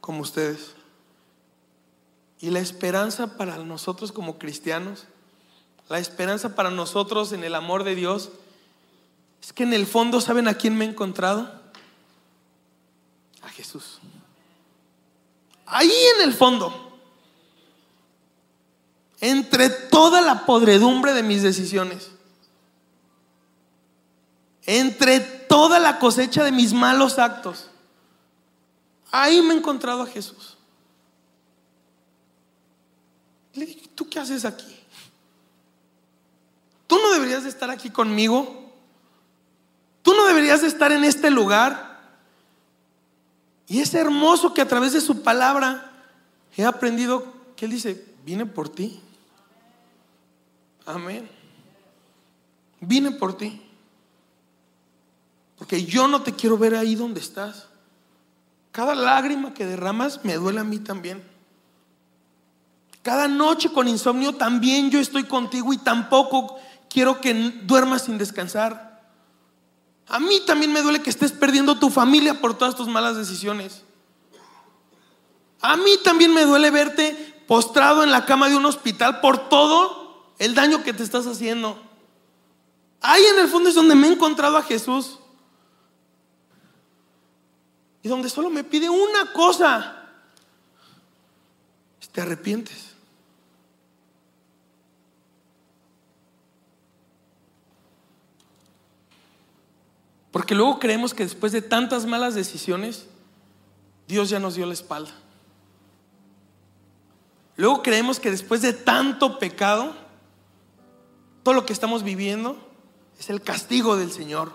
como 0.00 0.20
ustedes. 0.20 0.74
Y 2.40 2.50
la 2.50 2.60
esperanza 2.60 3.36
para 3.36 3.56
nosotros 3.58 4.12
como 4.12 4.38
cristianos, 4.38 5.06
la 5.88 5.98
esperanza 5.98 6.54
para 6.54 6.70
nosotros 6.70 7.32
en 7.32 7.44
el 7.44 7.54
amor 7.54 7.84
de 7.84 7.94
Dios, 7.94 8.30
es 9.42 9.52
que 9.52 9.62
en 9.62 9.72
el 9.72 9.86
fondo, 9.86 10.20
¿saben 10.20 10.48
a 10.48 10.54
quién 10.54 10.76
me 10.76 10.84
he 10.84 10.88
encontrado? 10.88 11.59
Jesús. 13.50 13.98
Ahí 15.66 15.92
en 16.16 16.28
el 16.28 16.34
fondo, 16.34 16.98
entre 19.20 19.68
toda 19.70 20.20
la 20.20 20.46
podredumbre 20.46 21.12
de 21.12 21.22
mis 21.22 21.42
decisiones, 21.42 22.10
entre 24.66 25.20
toda 25.20 25.78
la 25.78 25.98
cosecha 25.98 26.44
de 26.44 26.52
mis 26.52 26.72
malos 26.72 27.18
actos, 27.18 27.70
Ahí 29.10 29.42
me 29.42 29.54
he 29.54 29.56
encontrado 29.56 30.02
a 30.02 30.06
Jesús. 30.06 30.56
Le 33.54 33.66
dije, 33.66 33.88
¿tú 33.94 34.08
qué 34.08 34.20
haces 34.20 34.44
aquí? 34.44 34.76
Tú 36.86 36.96
no 36.98 37.12
deberías 37.12 37.42
de 37.42 37.48
estar 37.48 37.70
aquí 37.70 37.90
conmigo. 37.90 38.72
Tú 40.02 40.14
no 40.14 40.26
deberías 40.26 40.62
de 40.62 40.68
estar 40.68 40.92
en 40.92 41.04
este 41.04 41.30
lugar. 41.30 41.89
Y 43.70 43.78
es 43.78 43.94
hermoso 43.94 44.52
que 44.52 44.60
a 44.60 44.66
través 44.66 44.92
de 44.92 45.00
su 45.00 45.22
palabra 45.22 45.92
he 46.56 46.64
aprendido 46.64 47.32
que 47.54 47.66
Él 47.66 47.70
dice, 47.70 48.04
vine 48.24 48.44
por 48.44 48.68
ti. 48.68 49.00
Amén. 50.84 51.30
Vine 52.80 53.12
por 53.12 53.36
ti. 53.36 53.62
Porque 55.56 55.84
yo 55.84 56.08
no 56.08 56.20
te 56.22 56.34
quiero 56.34 56.58
ver 56.58 56.74
ahí 56.74 56.96
donde 56.96 57.20
estás. 57.20 57.68
Cada 58.72 58.96
lágrima 58.96 59.54
que 59.54 59.64
derramas 59.64 60.24
me 60.24 60.34
duele 60.34 60.58
a 60.58 60.64
mí 60.64 60.80
también. 60.80 61.22
Cada 63.02 63.28
noche 63.28 63.70
con 63.70 63.86
insomnio 63.86 64.34
también 64.34 64.90
yo 64.90 64.98
estoy 64.98 65.22
contigo 65.22 65.72
y 65.72 65.78
tampoco 65.78 66.58
quiero 66.88 67.20
que 67.20 67.32
duermas 67.62 68.02
sin 68.02 68.18
descansar. 68.18 68.89
A 70.10 70.18
mí 70.18 70.40
también 70.44 70.72
me 70.72 70.82
duele 70.82 71.02
que 71.02 71.10
estés 71.10 71.30
perdiendo 71.30 71.78
tu 71.78 71.88
familia 71.88 72.40
por 72.40 72.58
todas 72.58 72.74
tus 72.74 72.88
malas 72.88 73.16
decisiones. 73.16 73.82
A 75.60 75.76
mí 75.76 75.92
también 76.02 76.34
me 76.34 76.44
duele 76.44 76.70
verte 76.70 77.44
postrado 77.46 78.02
en 78.02 78.10
la 78.10 78.26
cama 78.26 78.48
de 78.48 78.56
un 78.56 78.66
hospital 78.66 79.20
por 79.20 79.48
todo 79.48 80.32
el 80.38 80.56
daño 80.56 80.82
que 80.82 80.92
te 80.92 81.04
estás 81.04 81.26
haciendo. 81.26 81.80
Ahí 83.00 83.22
en 83.24 83.38
el 83.38 83.48
fondo 83.48 83.68
es 83.68 83.74
donde 83.76 83.94
me 83.94 84.08
he 84.08 84.12
encontrado 84.12 84.56
a 84.56 84.62
Jesús. 84.62 85.18
Y 88.02 88.08
donde 88.08 88.28
solo 88.28 88.50
me 88.50 88.64
pide 88.64 88.90
una 88.90 89.32
cosa, 89.32 90.08
te 92.12 92.20
arrepientes. 92.20 92.89
Porque 100.32 100.54
luego 100.54 100.78
creemos 100.78 101.14
que 101.14 101.24
después 101.24 101.52
de 101.52 101.62
tantas 101.62 102.06
malas 102.06 102.34
decisiones, 102.34 103.06
Dios 104.06 104.30
ya 104.30 104.38
nos 104.38 104.54
dio 104.54 104.66
la 104.66 104.74
espalda. 104.74 105.12
Luego 107.56 107.82
creemos 107.82 108.20
que 108.20 108.30
después 108.30 108.62
de 108.62 108.72
tanto 108.72 109.38
pecado, 109.38 109.94
todo 111.42 111.54
lo 111.54 111.66
que 111.66 111.72
estamos 111.72 112.02
viviendo 112.02 112.56
es 113.18 113.28
el 113.28 113.42
castigo 113.42 113.96
del 113.96 114.10
Señor. 114.12 114.52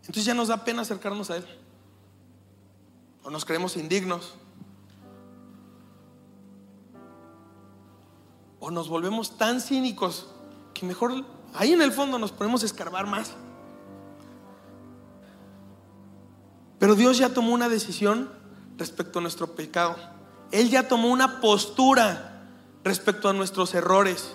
Entonces 0.00 0.24
ya 0.24 0.34
nos 0.34 0.48
da 0.48 0.64
pena 0.64 0.82
acercarnos 0.82 1.30
a 1.30 1.36
Él. 1.36 1.46
O 3.22 3.30
nos 3.30 3.44
creemos 3.44 3.76
indignos. 3.76 4.34
O 8.58 8.70
nos 8.70 8.88
volvemos 8.88 9.36
tan 9.36 9.60
cínicos 9.60 10.26
que 10.74 10.84
mejor 10.84 11.24
ahí 11.54 11.72
en 11.72 11.82
el 11.82 11.92
fondo 11.92 12.18
nos 12.18 12.32
ponemos 12.32 12.62
a 12.62 12.66
escarbar 12.66 13.06
más. 13.06 13.32
Pero 16.78 16.94
Dios 16.94 17.18
ya 17.18 17.28
tomó 17.28 17.52
una 17.52 17.68
decisión 17.68 18.30
respecto 18.78 19.18
a 19.18 19.22
nuestro 19.22 19.54
pecado. 19.54 19.96
Él 20.50 20.70
ya 20.70 20.88
tomó 20.88 21.08
una 21.08 21.40
postura 21.40 22.42
respecto 22.82 23.28
a 23.28 23.32
nuestros 23.32 23.74
errores. 23.74 24.34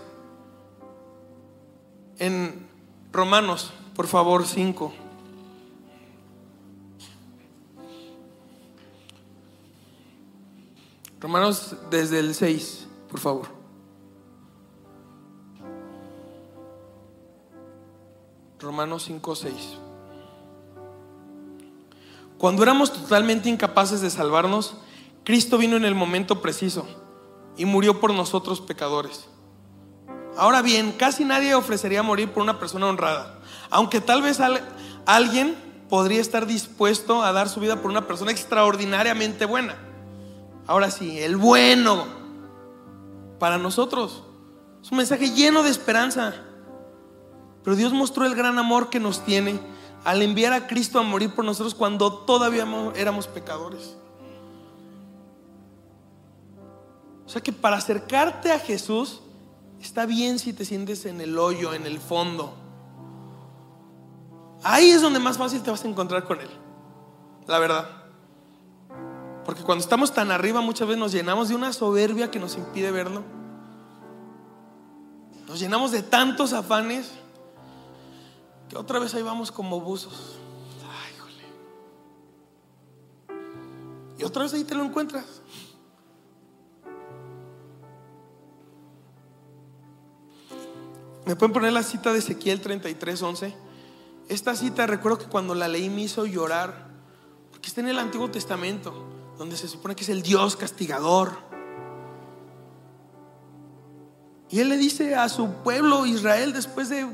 En 2.20 2.68
Romanos, 3.12 3.74
por 3.96 4.08
favor, 4.08 4.46
5. 4.46 4.94
Romanos 11.20 11.76
desde 11.90 12.20
el 12.20 12.36
6, 12.36 12.88
por 13.10 13.20
favor. 13.20 13.55
Romanos 18.66 19.04
5, 19.04 19.36
6. 19.36 19.54
Cuando 22.40 22.64
éramos 22.64 22.92
totalmente 22.92 23.48
incapaces 23.48 24.02
de 24.02 24.10
salvarnos, 24.10 24.76
Cristo 25.24 25.60
vino 25.60 25.78
en 25.78 25.86
el 25.86 25.94
momento 25.94 26.42
preciso 26.42 26.88
y 27.58 27.66
murió 27.66 28.00
por 28.00 28.12
nosotros 28.12 28.62
pecadores. 28.62 29.28
Ahora 30.36 30.64
bien, 30.64 30.94
casi 30.94 31.26
nadie 31.26 31.54
ofrecería 31.54 32.02
morir 32.02 32.32
por 32.32 32.42
una 32.42 32.58
persona 32.58 32.88
honrada, 32.88 33.40
aunque 33.70 34.02
tal 34.02 34.24
vez 34.24 34.40
alguien 35.06 35.56
podría 35.88 36.20
estar 36.20 36.48
dispuesto 36.48 37.22
a 37.22 37.32
dar 37.32 37.48
su 37.48 37.60
vida 37.60 37.84
por 37.84 37.92
una 37.92 38.08
persona 38.08 38.32
extraordinariamente 38.32 39.46
buena. 39.46 39.76
Ahora 40.66 40.90
sí, 40.90 41.20
el 41.20 41.38
bueno 41.38 42.08
para 43.38 43.60
nosotros 43.60 44.24
es 44.82 44.90
un 44.90 44.98
mensaje 44.98 45.30
lleno 45.30 45.62
de 45.62 45.70
esperanza. 45.70 46.34
Pero 47.66 47.76
Dios 47.76 47.92
mostró 47.94 48.26
el 48.26 48.36
gran 48.36 48.60
amor 48.60 48.92
que 48.92 49.00
nos 49.00 49.26
tiene 49.26 49.60
al 50.04 50.22
enviar 50.22 50.54
a 50.54 50.68
Cristo 50.68 51.00
a 51.00 51.04
morir 51.04 51.34
por 51.34 51.44
nosotros 51.44 51.74
cuando 51.74 52.14
todavía 52.14 52.66
éramos 52.96 53.26
pecadores. 53.26 53.98
O 57.26 57.30
sea 57.30 57.42
que 57.42 57.52
para 57.52 57.78
acercarte 57.78 58.52
a 58.52 58.60
Jesús 58.60 59.22
está 59.82 60.06
bien 60.06 60.38
si 60.38 60.54
te 60.54 60.64
sientes 60.64 61.08
en 61.08 61.22
el 61.22 61.40
hoyo, 61.40 61.74
en 61.74 61.88
el 61.88 62.00
fondo. 62.00 62.54
Ahí 64.62 64.92
es 64.92 65.02
donde 65.02 65.18
más 65.18 65.40
fácil 65.40 65.64
te 65.64 65.72
vas 65.72 65.84
a 65.84 65.88
encontrar 65.88 66.24
con 66.26 66.40
Él. 66.40 66.50
La 67.48 67.58
verdad. 67.58 67.90
Porque 69.44 69.64
cuando 69.64 69.84
estamos 69.84 70.14
tan 70.14 70.30
arriba 70.30 70.62
muchas 70.62 70.88
veces 70.88 71.00
nos 71.00 71.12
llenamos 71.12 71.50
de 71.50 71.56
una 71.56 71.74
soberbia 71.74 72.30
que 72.30 72.40
nos 72.40 72.58
impide 72.58 72.92
verlo. 72.92 73.24
Nos 75.48 75.60
llenamos 75.60 75.92
de 75.92 76.04
tantos 76.04 76.54
afanes 76.54 77.12
que 78.70 78.78
otra 78.78 79.00
vez 79.00 79.14
ahí 79.14 79.22
vamos 79.22 79.52
como 79.52 79.80
buzos. 79.80 80.38
Ay, 80.84 81.14
jole. 81.20 81.44
Y 84.18 84.24
otra 84.24 84.44
vez 84.44 84.54
ahí 84.54 84.64
te 84.64 84.76
lo 84.76 84.84
encuentras. 84.84 85.42
¿Me 91.26 91.36
pueden 91.36 91.54
poner 91.54 91.74
la 91.74 91.82
cita 91.82 92.14
de 92.14 92.20
Ezequiel 92.20 92.62
33, 92.62 93.22
11? 93.22 93.56
Esta 94.30 94.56
cita 94.56 94.86
recuerdo 94.86 95.18
que 95.18 95.26
cuando 95.26 95.56
la 95.56 95.68
leí 95.68 95.90
me 95.90 96.02
hizo 96.02 96.26
llorar, 96.26 96.88
porque 97.52 97.68
está 97.68 97.82
en 97.82 97.88
el 97.88 97.98
Antiguo 97.98 98.30
Testamento, 98.30 98.94
donde 99.38 99.58
se 99.58 99.68
supone 99.68 99.96
que 99.96 100.04
es 100.04 100.10
el 100.10 100.22
Dios 100.22 100.56
castigador. 100.56 101.32
Y 104.50 104.60
él 104.60 104.70
le 104.70 104.78
dice 104.78 105.16
a 105.16 105.28
su 105.28 105.50
pueblo 105.64 106.06
Israel, 106.06 106.54
después 106.54 106.90
de 106.90 107.08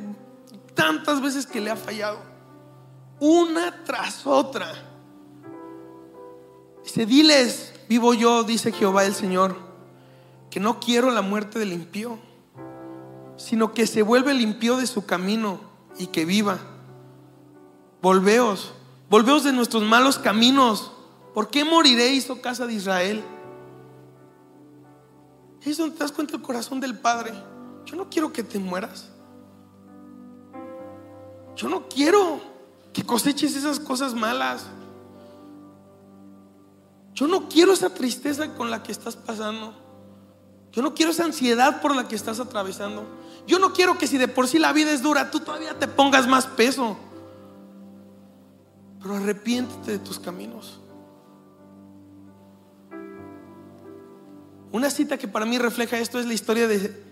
tantas 0.73 1.21
veces 1.21 1.45
que 1.45 1.61
le 1.61 1.71
ha 1.71 1.75
fallado, 1.75 2.19
una 3.19 3.83
tras 3.83 4.25
otra, 4.25 4.73
dice, 6.83 7.05
diles, 7.05 7.73
vivo 7.87 8.13
yo, 8.13 8.43
dice 8.43 8.71
Jehová 8.71 9.05
el 9.05 9.13
Señor, 9.13 9.55
que 10.49 10.59
no 10.59 10.79
quiero 10.79 11.11
la 11.11 11.21
muerte 11.21 11.59
del 11.59 11.73
impío, 11.73 12.19
sino 13.37 13.73
que 13.73 13.87
se 13.87 14.01
vuelve 14.01 14.33
limpio 14.33 14.77
de 14.77 14.87
su 14.87 15.05
camino 15.05 15.59
y 15.97 16.07
que 16.07 16.25
viva. 16.25 16.59
Volveos, 18.01 18.73
volveos 19.09 19.43
de 19.43 19.53
nuestros 19.53 19.83
malos 19.83 20.17
caminos. 20.17 20.91
¿Por 21.33 21.49
qué 21.49 21.63
moriréis, 21.63 22.29
oh 22.29 22.41
casa 22.41 22.65
de 22.65 22.73
Israel? 22.73 23.23
Es 25.63 25.77
donde 25.77 25.95
te 25.95 26.03
das 26.03 26.11
cuenta 26.11 26.35
el 26.35 26.41
corazón 26.41 26.79
del 26.79 26.97
Padre. 26.97 27.31
Yo 27.85 27.95
no 27.95 28.09
quiero 28.09 28.33
que 28.33 28.43
te 28.43 28.59
mueras. 28.59 29.09
Yo 31.55 31.69
no 31.69 31.87
quiero 31.87 32.39
que 32.93 33.03
coseches 33.03 33.55
esas 33.55 33.79
cosas 33.79 34.13
malas. 34.13 34.65
Yo 37.13 37.27
no 37.27 37.49
quiero 37.49 37.73
esa 37.73 37.93
tristeza 37.93 38.53
con 38.55 38.71
la 38.71 38.83
que 38.83 38.91
estás 38.91 39.15
pasando. 39.15 39.73
Yo 40.71 40.81
no 40.81 40.93
quiero 40.93 41.11
esa 41.11 41.25
ansiedad 41.25 41.81
por 41.81 41.95
la 41.95 42.07
que 42.07 42.15
estás 42.15 42.39
atravesando. 42.39 43.05
Yo 43.45 43.59
no 43.59 43.73
quiero 43.73 43.97
que 43.97 44.07
si 44.07 44.17
de 44.17 44.27
por 44.27 44.47
sí 44.47 44.59
la 44.59 44.71
vida 44.71 44.91
es 44.91 45.01
dura, 45.01 45.29
tú 45.31 45.39
todavía 45.41 45.77
te 45.77 45.87
pongas 45.87 46.27
más 46.27 46.47
peso. 46.47 46.97
Pero 49.01 49.15
arrepiéntete 49.15 49.91
de 49.91 49.99
tus 49.99 50.19
caminos. 50.19 50.79
Una 54.71 54.89
cita 54.89 55.17
que 55.17 55.27
para 55.27 55.45
mí 55.45 55.57
refleja 55.57 55.97
esto 55.99 56.19
es 56.19 56.25
la 56.25 56.33
historia 56.33 56.67
de 56.67 57.03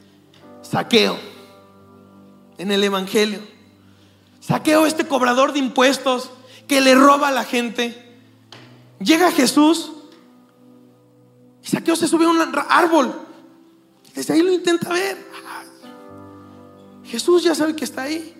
Saqueo 0.62 1.18
en 2.58 2.72
el 2.72 2.84
Evangelio. 2.84 3.59
Saqueo, 4.40 4.86
este 4.86 5.06
cobrador 5.08 5.54
de 5.54 5.60
impuestos 5.60 6.32
que 6.68 6.82
le 6.82 6.96
roba 6.96 7.30
a 7.30 7.32
la 7.32 7.44
gente. 7.44 8.18
Llega 9.00 9.32
Jesús 9.32 9.92
y 11.64 11.68
Saqueo 11.68 11.96
se 11.96 12.08
sube 12.08 12.26
a 12.26 12.30
un 12.30 12.40
árbol. 12.70 13.14
Desde 14.14 14.34
ahí 14.34 14.42
lo 14.42 14.52
intenta 14.52 14.90
ver. 14.90 15.30
Jesús 17.06 17.44
ya 17.44 17.56
sabe 17.56 17.76
que 17.76 17.86
está 17.86 18.04
ahí. 18.04 18.36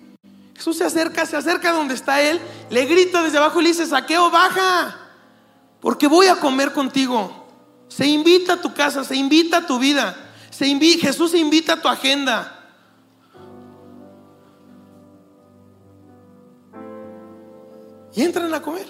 Jesús 0.56 0.78
se 0.78 0.84
acerca, 0.84 1.26
se 1.26 1.38
acerca 1.38 1.72
donde 1.72 1.94
está 1.94 2.22
él, 2.22 2.40
le 2.70 2.86
grita 2.86 3.24
desde 3.24 3.38
abajo 3.38 3.60
y 3.60 3.64
le 3.64 3.70
dice, 3.70 3.86
Saqueo, 3.86 4.30
baja, 4.30 4.98
porque 5.80 6.06
voy 6.08 6.28
a 6.28 6.36
comer 6.36 6.74
contigo. 6.74 7.48
Se 7.88 8.06
invita 8.06 8.54
a 8.54 8.62
tu 8.62 8.74
casa, 8.74 9.04
se 9.04 9.16
invita 9.16 9.58
a 9.58 9.68
tu 9.68 9.80
vida. 9.80 10.16
Se 10.52 10.68
Jesús 11.00 11.32
se 11.32 11.38
invita 11.38 11.74
a 11.74 11.82
tu 11.82 11.88
agenda. 11.88 12.59
Y 18.14 18.22
entran 18.22 18.54
a 18.54 18.62
comer. 18.62 18.88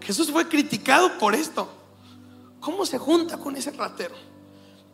Jesús 0.00 0.30
fue 0.30 0.48
criticado 0.48 1.18
por 1.18 1.34
esto. 1.34 1.68
¿Cómo 2.60 2.86
se 2.86 2.98
junta 2.98 3.38
con 3.38 3.56
ese 3.56 3.70
ratero? 3.70 4.14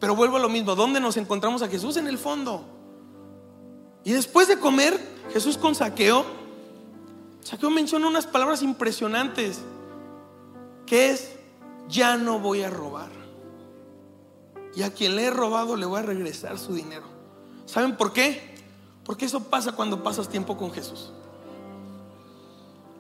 Pero 0.01 0.17
vuelvo 0.17 0.37
a 0.37 0.41
lo 0.41 0.49
mismo, 0.49 0.75
¿dónde 0.75 1.01
nos 1.01 1.17
encontramos 1.17 1.63
a 1.63 1.69
Jesús? 1.69 1.97
En 1.97 2.07
el 2.07 2.19
fondo. 2.19 2.65
Y 4.05 4.13
después 4.13 4.49
de 4.49 4.59
comer, 4.59 5.01
Jesús 5.33 5.57
con 5.57 5.75
saqueo, 5.75 6.25
saqueo 7.41 7.71
menciona 7.71 8.07
unas 8.07 8.27
palabras 8.27 8.63
impresionantes, 8.63 9.61
que 10.85 11.11
es, 11.11 11.31
ya 11.89 12.17
no 12.17 12.39
voy 12.39 12.63
a 12.63 12.71
robar. 12.71 13.11
Y 14.75 14.83
a 14.83 14.93
quien 14.93 15.17
le 15.17 15.25
he 15.25 15.31
robado 15.31 15.77
le 15.77 15.87
voy 15.87 16.01
a 16.01 16.03
regresar 16.03 16.59
su 16.59 16.75
dinero. 16.75 17.07
¿Saben 17.65 17.97
por 17.97 18.13
qué? 18.13 18.55
Porque 19.05 19.25
eso 19.25 19.45
pasa 19.45 19.73
cuando 19.73 20.03
pasas 20.03 20.29
tiempo 20.29 20.57
con 20.57 20.73
Jesús. 20.73 21.13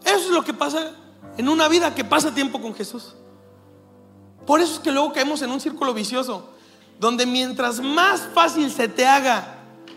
Eso 0.04 0.18
es 0.18 0.30
lo 0.30 0.44
que 0.44 0.54
pasa 0.54 0.92
en 1.36 1.48
una 1.48 1.68
vida 1.68 1.94
que 1.94 2.04
pasa 2.04 2.34
tiempo 2.34 2.60
con 2.60 2.74
Jesús. 2.74 3.14
Por 4.46 4.60
eso 4.60 4.74
es 4.74 4.78
que 4.80 4.92
luego 4.92 5.12
caemos 5.12 5.42
en 5.42 5.50
un 5.50 5.60
círculo 5.60 5.94
vicioso 5.94 6.50
donde 6.98 7.26
mientras 7.26 7.80
más 7.80 8.28
fácil 8.34 8.70
se 8.70 8.88
te 8.88 9.06
haga 9.06 9.56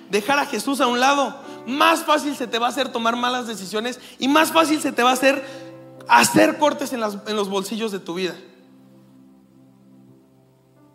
dejar 0.09 0.39
a 0.39 0.45
Jesús 0.45 0.81
a 0.81 0.87
un 0.87 0.99
lado, 0.99 1.35
más 1.67 2.03
fácil 2.03 2.35
se 2.35 2.47
te 2.47 2.59
va 2.59 2.67
a 2.67 2.69
hacer 2.69 2.91
tomar 2.91 3.15
malas 3.15 3.45
decisiones 3.45 3.99
y 4.19 4.27
más 4.27 4.51
fácil 4.51 4.81
se 4.81 4.91
te 4.91 5.03
va 5.03 5.11
a 5.11 5.13
hacer 5.13 5.43
hacer 6.07 6.57
cortes 6.57 6.93
en, 6.93 7.01
los 7.01 7.49
bolsillos 7.49 7.91
de 7.91 7.99
tu 7.99 8.13
vida. 8.13 8.35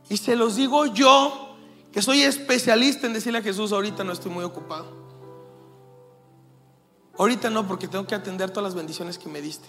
Y 0.09 0.17
se 0.17 0.37
los 0.37 0.57
digo 0.57 0.87
yo, 0.87 1.57
que 1.93 2.03
soy 2.03 2.23
especialista 2.23 3.07
en 3.07 3.13
decirle 3.13 3.39
a 3.39 3.43
Jesús, 3.43 3.73
ahorita 3.73 4.05
no 4.05 4.13
estoy 4.13 4.31
muy 4.31 4.45
ocupado. 4.45 5.02
Ahorita 7.19 7.51
no, 7.51 7.67
porque 7.67 7.89
tengo 7.89 8.07
que 8.07 8.15
atender 8.15 8.51
todas 8.51 8.65
las 8.65 8.75
bendiciones 8.75 9.19
que 9.19 9.29
me 9.29 9.43
diste. 9.43 9.69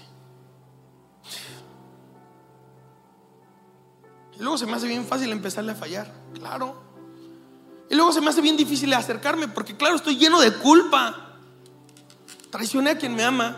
Y 4.37 4.39
luego 4.39 4.57
se 4.57 4.65
me 4.65 4.73
hace 4.73 4.87
bien 4.87 5.05
fácil 5.05 5.31
empezarle 5.31 5.73
a 5.73 5.75
fallar, 5.75 6.11
claro. 6.33 6.81
Y 7.89 7.95
luego 7.95 8.11
se 8.11 8.21
me 8.21 8.29
hace 8.29 8.41
bien 8.41 8.57
difícil 8.57 8.93
acercarme 8.93 9.47
porque, 9.47 9.75
claro, 9.75 9.95
estoy 9.95 10.17
lleno 10.17 10.39
de 10.39 10.53
culpa. 10.53 11.37
Traicioné 12.49 12.91
a 12.91 12.97
quien 12.97 13.15
me 13.15 13.23
ama. 13.23 13.57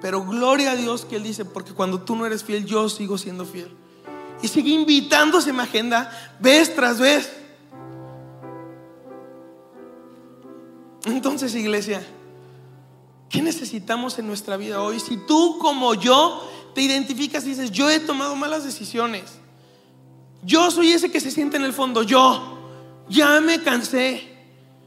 Pero 0.00 0.24
gloria 0.24 0.72
a 0.72 0.76
Dios 0.76 1.04
que 1.04 1.16
Él 1.16 1.24
dice, 1.24 1.44
porque 1.44 1.72
cuando 1.72 2.02
tú 2.02 2.14
no 2.14 2.26
eres 2.26 2.44
fiel, 2.44 2.64
yo 2.64 2.88
sigo 2.88 3.18
siendo 3.18 3.44
fiel. 3.44 3.76
Y 4.42 4.48
sigue 4.48 4.70
invitándose 4.70 5.50
a 5.50 5.52
mi 5.52 5.60
agenda 5.60 6.10
vez 6.38 6.74
tras 6.74 7.00
vez. 7.00 7.37
Entonces, 11.12 11.54
iglesia, 11.54 12.06
¿qué 13.28 13.42
necesitamos 13.42 14.18
en 14.18 14.26
nuestra 14.26 14.56
vida 14.56 14.82
hoy? 14.82 15.00
Si 15.00 15.16
tú 15.26 15.58
como 15.58 15.94
yo 15.94 16.48
te 16.74 16.82
identificas 16.82 17.44
y 17.44 17.50
dices, 17.50 17.70
yo 17.70 17.90
he 17.90 18.00
tomado 18.00 18.36
malas 18.36 18.64
decisiones. 18.64 19.38
Yo 20.42 20.70
soy 20.70 20.92
ese 20.92 21.10
que 21.10 21.20
se 21.20 21.30
siente 21.30 21.56
en 21.56 21.64
el 21.64 21.72
fondo, 21.72 22.02
yo 22.02 22.58
ya 23.08 23.40
me 23.40 23.62
cansé, 23.62 24.22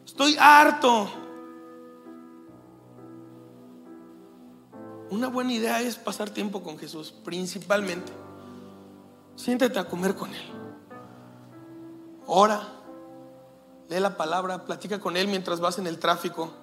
estoy 0.05 0.35
harto. 0.39 1.09
Una 5.09 5.27
buena 5.27 5.51
idea 5.51 5.81
es 5.81 5.97
pasar 5.97 6.29
tiempo 6.29 6.63
con 6.63 6.77
Jesús, 6.77 7.11
principalmente. 7.11 8.13
Siéntate 9.35 9.77
a 9.77 9.83
comer 9.83 10.15
con 10.15 10.33
Él. 10.33 10.43
Ora, 12.27 12.80
lee 13.91 13.99
la 13.99 14.15
palabra, 14.15 14.63
platica 14.63 14.99
con 14.99 15.17
Él 15.17 15.27
mientras 15.27 15.59
vas 15.59 15.77
en 15.77 15.85
el 15.85 15.99
tráfico. 15.99 16.53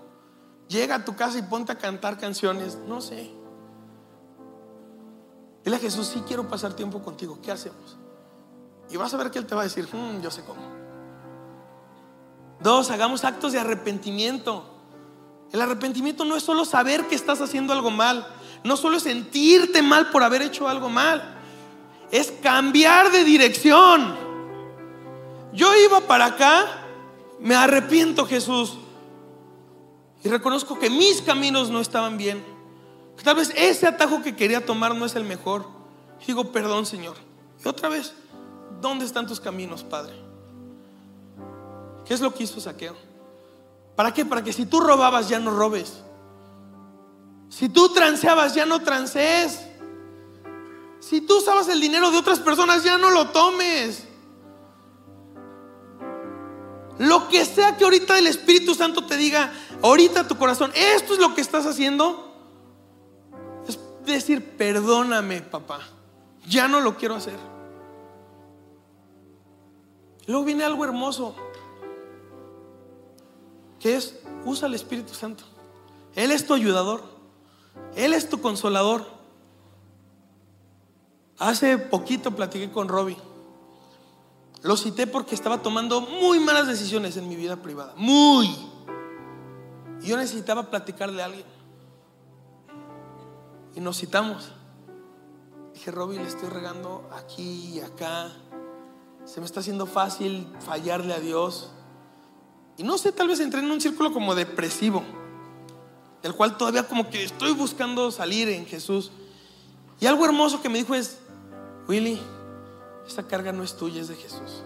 Llega 0.67 0.95
a 0.97 1.05
tu 1.05 1.15
casa 1.15 1.39
y 1.39 1.43
ponte 1.43 1.73
a 1.73 1.79
cantar 1.79 2.19
canciones, 2.19 2.79
no 2.87 3.03
sé. 3.03 3.31
Dile 5.63 5.77
a 5.77 5.79
Jesús, 5.79 6.07
sí 6.07 6.23
quiero 6.27 6.49
pasar 6.49 6.73
tiempo 6.73 7.03
contigo, 7.03 7.39
¿qué 7.43 7.53
hacemos? 7.53 7.99
Y 8.91 8.97
vas 8.97 9.13
a 9.13 9.19
ver 9.19 9.31
que 9.31 9.39
Él 9.39 9.47
te 9.47 9.55
va 9.55 9.61
a 9.61 9.65
decir, 9.65 9.87
"Mm, 9.93 10.23
yo 10.23 10.31
sé 10.31 10.43
cómo. 10.43 10.63
Dos, 12.61 12.91
hagamos 12.91 13.25
actos 13.25 13.53
de 13.53 13.59
arrepentimiento. 13.59 14.65
El 15.53 15.61
arrepentimiento 15.61 16.25
no 16.25 16.35
es 16.35 16.43
solo 16.43 16.65
saber 16.65 17.09
que 17.09 17.15
estás 17.15 17.43
haciendo 17.43 17.75
algo 17.75 17.91
mal, 17.91 18.27
no 18.65 18.77
solo 18.79 18.99
sentirte 19.01 19.83
mal 19.83 20.11
por 20.11 20.23
haber 20.23 20.41
hecho 20.41 20.67
algo 20.67 20.89
mal, 20.89 21.37
es 22.11 22.33
cambiar 22.43 23.13
de 23.13 23.25
dirección. 23.25 24.17
Yo 25.53 25.75
iba 25.77 26.01
para 26.01 26.27
acá, 26.27 26.78
me 27.41 27.55
arrepiento 27.55 28.27
Jesús 28.27 28.79
y 30.23 30.29
reconozco 30.29 30.79
que 30.79 30.91
mis 30.91 31.23
caminos 31.23 31.71
no 31.71 31.81
estaban 31.81 32.19
bien. 32.19 32.45
Que 33.17 33.23
tal 33.23 33.37
vez 33.37 33.53
ese 33.57 33.87
atajo 33.87 34.23
que 34.23 34.37
quería 34.37 34.65
tomar 34.65 34.95
no 34.95 35.05
es 35.05 35.15
el 35.15 35.25
mejor. 35.25 35.67
Digo, 36.27 36.53
perdón 36.53 36.87
Señor. 36.87 37.17
Y 37.65 37.69
otra 37.69 37.89
vez, 37.89 38.13
¿dónde 38.81 39.05
están 39.05 39.27
tus 39.27 39.41
caminos, 39.41 39.83
Padre? 39.85 40.15
¿Qué 42.05 42.15
es 42.15 42.21
lo 42.21 42.35
que 42.35 42.45
hizo 42.45 42.61
Saqueo? 42.61 42.97
¿Para 43.95 44.15
qué? 44.15 44.25
Para 44.25 44.43
que 44.43 44.53
si 44.53 44.67
tú 44.67 44.81
robabas 44.81 45.29
ya 45.29 45.39
no 45.39 45.51
robes. 45.51 46.03
Si 47.49 47.69
tú 47.69 47.93
transeabas 47.93 48.55
ya 48.55 48.67
no 48.67 48.81
transees. 48.81 49.61
Si 51.01 51.21
tú 51.21 51.39
usabas 51.39 51.69
el 51.69 51.81
dinero 51.81 52.11
de 52.11 52.19
otras 52.19 52.41
personas 52.41 52.83
ya 52.83 52.99
no 52.99 53.11
lo 53.11 53.29
tomes. 53.29 54.08
Lo 56.99 57.29
que 57.29 57.45
sea 57.45 57.77
que 57.77 57.85
ahorita 57.85 58.19
el 58.19 58.27
Espíritu 58.27 58.75
Santo 58.75 59.07
te 59.07 59.17
diga, 59.17 59.53
ahorita 59.83 60.27
tu 60.27 60.37
corazón, 60.37 60.73
esto 60.75 61.15
es 61.15 61.21
lo 61.21 61.35
que 61.35 61.41
estás 61.41 61.65
haciendo, 61.65 62.35
es 63.67 63.79
decir, 64.05 64.57
perdóname, 64.57 65.43
papá, 65.43 65.81
ya 66.47 66.67
no 66.67 66.81
lo 66.81 66.97
quiero 66.97 67.15
hacer. 67.15 67.39
Luego 70.27 70.45
viene 70.45 70.65
algo 70.65 70.85
hermoso, 70.85 71.37
que 73.79 73.97
es, 73.97 74.19
usa 74.45 74.67
el 74.67 74.75
Espíritu 74.75 75.15
Santo. 75.15 75.45
Él 76.17 76.33
es 76.33 76.47
tu 76.47 76.55
ayudador, 76.55 77.05
Él 77.95 78.13
es 78.13 78.29
tu 78.29 78.41
consolador. 78.41 79.07
Hace 81.39 81.79
poquito 81.79 82.33
platiqué 82.33 82.71
con 82.73 82.89
Robbie. 82.89 83.17
Lo 84.63 84.77
cité 84.77 85.07
porque 85.07 85.35
estaba 85.35 85.63
tomando 85.63 86.01
muy 86.01 86.41
malas 86.41 86.67
decisiones 86.67 87.17
en 87.17 87.29
mi 87.29 87.37
vida 87.37 87.57
privada. 87.57 87.95
Muy. 87.97 88.47
Y 90.03 90.07
yo 90.07 90.17
necesitaba 90.17 90.71
platicarle 90.71 91.23
a 91.23 91.27
alguien. 91.27 91.47
Y 93.75 93.81
nos 93.81 93.99
citamos. 93.99 94.51
Dije, 95.75 95.91
Robbie, 95.93 96.19
le 96.19 96.27
estoy 96.27 96.49
regando 96.49 97.09
aquí 97.13 97.75
y 97.75 97.81
acá. 97.81 98.33
Se 99.25 99.41
me 99.41 99.47
está 99.47 99.61
haciendo 99.61 99.87
fácil 99.87 100.49
fallarle 100.61 101.15
a 101.15 101.21
Dios. 101.21 101.71
Y 102.77 102.83
no 102.83 102.99
sé, 102.99 103.13
tal 103.13 103.29
vez 103.29 103.41
entré 103.41 103.61
en 103.61 103.71
un 103.71 103.81
círculo 103.81 104.13
como 104.13 104.35
depresivo, 104.35 105.05
del 106.23 106.35
cual 106.35 106.57
todavía 106.57 106.87
como 106.87 107.11
que 107.11 107.25
estoy 107.25 107.53
buscando 107.53 108.11
salir 108.11 108.49
en 108.49 108.67
Jesús. 108.67 109.11
Y 110.01 110.07
algo 110.07 110.25
hermoso 110.25 110.63
que 110.63 110.69
me 110.69 110.79
dijo 110.79 110.95
es, 110.95 111.19
Willy, 111.89 112.21
esta 113.09 113.23
carga 113.23 113.53
no 113.53 113.63
es 113.63 113.75
tuya, 113.75 114.01
es 114.01 114.09
de 114.09 114.15
Jesús. 114.15 114.63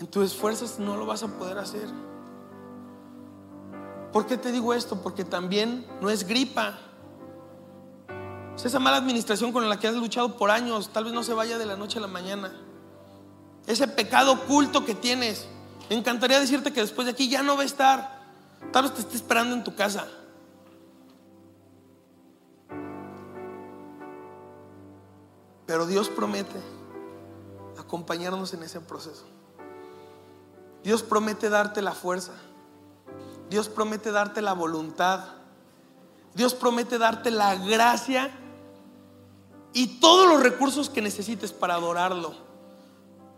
En 0.00 0.06
tus 0.06 0.26
esfuerzos 0.26 0.78
no 0.78 0.96
lo 0.96 1.06
vas 1.06 1.22
a 1.22 1.28
poder 1.28 1.58
hacer. 1.58 1.88
¿Por 4.12 4.26
qué 4.26 4.36
te 4.36 4.52
digo 4.52 4.74
esto? 4.74 5.02
Porque 5.02 5.24
también 5.24 5.86
no 6.00 6.10
es 6.10 6.26
gripa. 6.26 6.78
Es 8.54 8.66
esa 8.66 8.78
mala 8.78 8.98
administración 8.98 9.52
con 9.52 9.66
la 9.68 9.78
que 9.78 9.88
has 9.88 9.94
luchado 9.94 10.36
por 10.36 10.50
años, 10.50 10.90
tal 10.92 11.04
vez 11.04 11.12
no 11.14 11.22
se 11.22 11.32
vaya 11.32 11.56
de 11.56 11.64
la 11.64 11.76
noche 11.76 11.98
a 11.98 12.02
la 12.02 12.08
mañana. 12.08 12.52
Ese 13.66 13.88
pecado 13.88 14.32
oculto 14.32 14.84
que 14.84 14.94
tienes. 14.94 15.46
Me 15.88 15.96
encantaría 15.96 16.38
decirte 16.38 16.72
que 16.72 16.80
después 16.80 17.06
de 17.06 17.12
aquí 17.12 17.28
ya 17.28 17.42
no 17.42 17.56
va 17.56 17.62
a 17.62 17.66
estar. 17.66 18.22
Tal 18.72 18.84
vez 18.84 18.94
te 18.94 19.00
esté 19.00 19.16
esperando 19.16 19.54
en 19.54 19.64
tu 19.64 19.74
casa. 19.74 20.06
Pero 25.72 25.86
Dios 25.86 26.10
promete 26.10 26.60
acompañarnos 27.78 28.52
en 28.52 28.62
ese 28.62 28.78
proceso. 28.78 29.24
Dios 30.84 31.02
promete 31.02 31.48
darte 31.48 31.80
la 31.80 31.92
fuerza. 31.92 32.32
Dios 33.48 33.70
promete 33.70 34.12
darte 34.12 34.42
la 34.42 34.52
voluntad. 34.52 35.24
Dios 36.34 36.52
promete 36.52 36.98
darte 36.98 37.30
la 37.30 37.54
gracia 37.54 38.30
y 39.72 39.98
todos 39.98 40.28
los 40.28 40.42
recursos 40.42 40.90
que 40.90 41.00
necesites 41.00 41.54
para 41.54 41.76
adorarlo. 41.76 42.34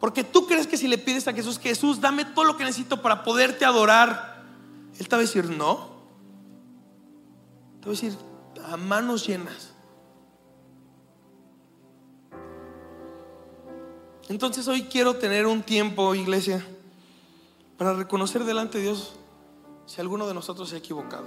Porque 0.01 0.25
tú 0.25 0.49
crees 0.49 0.67
que 0.67 0.77
si 0.77 0.89
le 0.89 0.99
pides 0.99 1.29
a 1.29 1.33
Jesús, 1.33 1.61
Jesús, 1.61 2.01
dame 2.01 2.25
todo 2.25 2.47
lo 2.47 2.57
que 2.57 2.65
necesito 2.65 3.01
para 3.01 3.23
poderte 3.23 3.65
adorar, 3.65 4.43
Él 4.99 5.09
te 5.09 5.15
va 5.15 5.19
a 5.19 5.25
decir 5.25 5.51
no. 5.51 5.89
Te 7.81 7.87
va 7.87 7.93
a 7.93 7.95
decir 7.95 8.19
a 8.73 8.77
manos 8.77 9.25
llenas. 9.25 9.74
Entonces 14.29 14.67
hoy 14.69 14.85
quiero 14.85 15.17
tener 15.17 15.47
un 15.47 15.63
tiempo, 15.63 16.15
iglesia, 16.15 16.65
para 17.77 17.93
reconocer 17.93 18.45
delante 18.45 18.79
de 18.79 18.85
Dios 18.85 19.13
si 19.85 20.01
alguno 20.01 20.27
de 20.27 20.33
nosotros 20.33 20.71
se 20.71 20.77
ha 20.77 20.79
equivocado. 20.79 21.27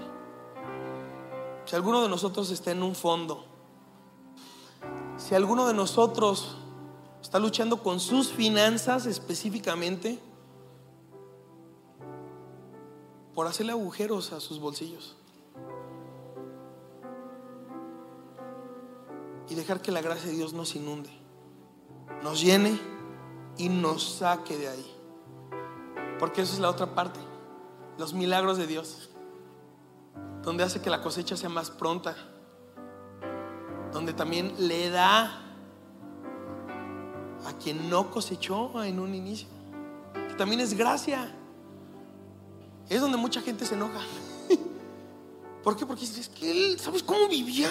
Si 1.66 1.76
alguno 1.76 2.02
de 2.02 2.10
nosotros 2.10 2.50
está 2.50 2.72
en 2.72 2.82
un 2.82 2.96
fondo. 2.96 3.46
Si 5.18 5.36
alguno 5.36 5.68
de 5.68 5.76
nosotros 5.76 6.56
está 7.22 7.38
luchando 7.38 7.84
con 7.84 8.00
sus 8.00 8.32
finanzas 8.32 9.06
específicamente 9.06 10.20
por 13.36 13.46
hacerle 13.46 13.74
agujeros 13.74 14.32
a 14.32 14.40
sus 14.40 14.60
bolsillos. 14.60 15.16
Y 19.50 19.56
dejar 19.56 19.82
que 19.82 19.92
la 19.92 20.02
gracia 20.02 20.32
de 20.32 20.36
Dios 20.36 20.54
nos 20.54 20.76
inunde 20.76 21.17
nos 22.28 22.42
llene 22.42 22.78
y 23.58 23.70
nos 23.70 24.18
saque 24.18 24.58
de 24.58 24.68
ahí. 24.68 24.96
Porque 26.20 26.42
eso 26.42 26.56
es 26.56 26.60
la 26.60 26.70
otra 26.70 26.94
parte, 26.94 27.22
los 27.98 28.14
milagros 28.14 28.58
de 28.58 28.68
Dios, 28.68 29.10
donde 30.44 30.66
hace 30.66 30.82
que 30.82 30.90
la 30.90 31.02
cosecha 31.02 31.38
sea 31.38 31.48
más 31.48 31.72
pronta, 31.72 32.18
donde 33.94 34.12
también 34.12 34.54
le 34.58 34.90
da 34.90 35.42
a 37.46 37.54
quien 37.64 37.90
no 37.90 38.12
cosechó 38.12 38.84
en 38.84 39.00
un 39.00 39.16
inicio, 39.16 39.48
que 40.28 40.34
también 40.34 40.60
es 40.60 40.74
gracia. 40.74 41.34
Es 42.90 43.00
donde 43.00 43.18
mucha 43.18 43.40
gente 43.40 43.66
se 43.66 43.76
enoja. 43.76 44.02
¿Por 45.64 45.78
qué? 45.78 45.86
Porque 45.86 46.04
es 46.04 46.28
que 46.28 46.52
él, 46.52 46.78
¿sabes 46.78 47.04
cómo 47.04 47.30
vivía? 47.30 47.70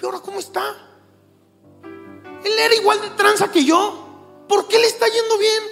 ¿Y 0.00 0.04
ahora 0.04 0.18
cómo 0.18 0.40
está? 0.40 0.89
Él 2.44 2.52
era 2.58 2.74
igual 2.74 3.00
de 3.00 3.10
tranza 3.10 3.50
que 3.50 3.64
yo. 3.64 4.06
¿Por 4.48 4.66
qué 4.66 4.78
le 4.78 4.86
está 4.86 5.06
yendo 5.06 5.38
bien? 5.38 5.62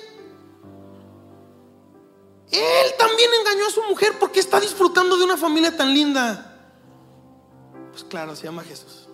Él 2.51 2.95
también 2.99 3.31
engañó 3.41 3.67
a 3.67 3.71
su 3.71 3.83
mujer 3.83 4.19
porque 4.19 4.41
está 4.41 4.61
disfrutando 4.61 5.17
de 5.17 5.25
una 5.25 5.37
familia 5.37 5.77
tan 5.77 5.93
linda. 5.93 6.57
Pues 7.91 8.05
claro, 8.05 8.35
se 8.37 8.45
llama 8.45 8.63
Jesús. 8.63 9.09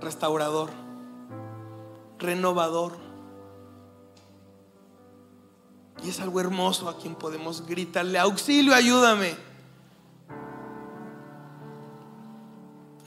Restaurador, 0.00 0.70
renovador. 2.18 2.92
Y 6.04 6.10
es 6.10 6.20
algo 6.20 6.40
hermoso 6.40 6.88
a 6.88 6.98
quien 6.98 7.14
podemos 7.14 7.66
gritarle, 7.66 8.18
auxilio, 8.18 8.74
ayúdame. 8.74 9.34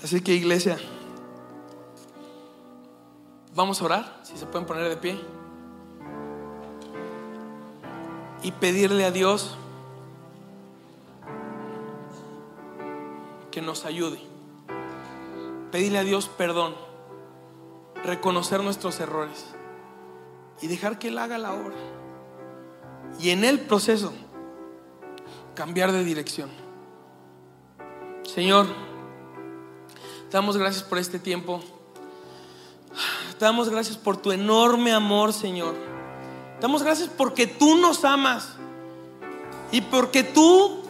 Así 0.03 0.21
que 0.21 0.33
iglesia. 0.33 0.77
Vamos 3.57 3.81
a 3.81 3.85
orar, 3.85 4.19
si 4.21 4.37
se 4.37 4.45
pueden 4.45 4.67
poner 4.67 4.87
de 4.87 4.97
pie. 4.97 5.19
Y 8.43 8.51
pedirle 8.51 9.03
a 9.03 9.09
Dios 9.09 9.57
que 13.49 13.59
nos 13.63 13.85
ayude. 13.85 14.19
Pedirle 15.71 15.97
a 15.97 16.03
Dios 16.03 16.27
perdón. 16.27 16.75
Reconocer 18.03 18.61
nuestros 18.61 18.99
errores. 18.99 19.47
Y 20.61 20.67
dejar 20.67 20.99
que 20.99 21.07
Él 21.07 21.17
haga 21.17 21.39
la 21.39 21.55
obra. 21.55 21.73
Y 23.19 23.31
en 23.31 23.43
el 23.43 23.61
proceso 23.61 24.13
cambiar 25.55 25.91
de 25.93 26.03
dirección. 26.03 26.51
Señor, 28.21 28.67
damos 30.29 30.57
gracias 30.57 30.83
por 30.83 30.99
este 30.99 31.17
tiempo. 31.17 31.63
Te 33.39 33.45
damos 33.45 33.69
gracias 33.69 33.97
por 33.97 34.17
tu 34.17 34.31
enorme 34.31 34.91
amor, 34.93 35.31
Señor. 35.31 35.75
Damos 36.59 36.81
gracias 36.81 37.09
porque 37.15 37.45
tú 37.45 37.77
nos 37.77 38.03
amas 38.03 38.49
y 39.71 39.81
porque 39.81 40.23
tú 40.23 40.83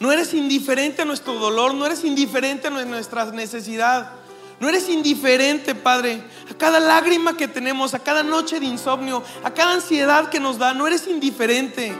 no 0.00 0.10
eres 0.10 0.32
indiferente 0.32 1.02
a 1.02 1.04
nuestro 1.04 1.34
dolor, 1.34 1.74
no 1.74 1.84
eres 1.84 2.02
indiferente 2.04 2.68
a 2.68 2.70
nuestra 2.70 3.26
necesidad. 3.26 4.12
No 4.58 4.70
eres 4.70 4.88
indiferente, 4.88 5.74
Padre, 5.74 6.22
a 6.50 6.54
cada 6.54 6.80
lágrima 6.80 7.36
que 7.36 7.46
tenemos, 7.46 7.92
a 7.92 7.98
cada 7.98 8.22
noche 8.22 8.58
de 8.58 8.64
insomnio, 8.64 9.22
a 9.44 9.52
cada 9.52 9.74
ansiedad 9.74 10.30
que 10.30 10.40
nos 10.40 10.56
da. 10.56 10.72
No 10.72 10.86
eres 10.86 11.06
indiferente. 11.06 11.94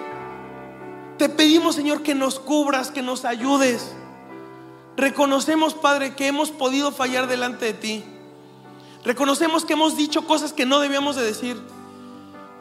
Te 1.18 1.28
pedimos, 1.28 1.74
Señor, 1.74 2.02
que 2.02 2.14
nos 2.14 2.40
cubras, 2.40 2.90
que 2.90 3.02
nos 3.02 3.26
ayudes. 3.26 3.92
Reconocemos, 4.96 5.74
Padre, 5.74 6.14
que 6.14 6.28
hemos 6.28 6.50
podido 6.50 6.92
fallar 6.92 7.26
delante 7.26 7.66
de 7.66 7.72
ti. 7.74 8.04
Reconocemos 9.06 9.64
que 9.64 9.74
hemos 9.74 9.96
dicho 9.96 10.26
cosas 10.26 10.52
que 10.52 10.66
no 10.66 10.80
debíamos 10.80 11.14
de 11.14 11.22
decir. 11.22 11.56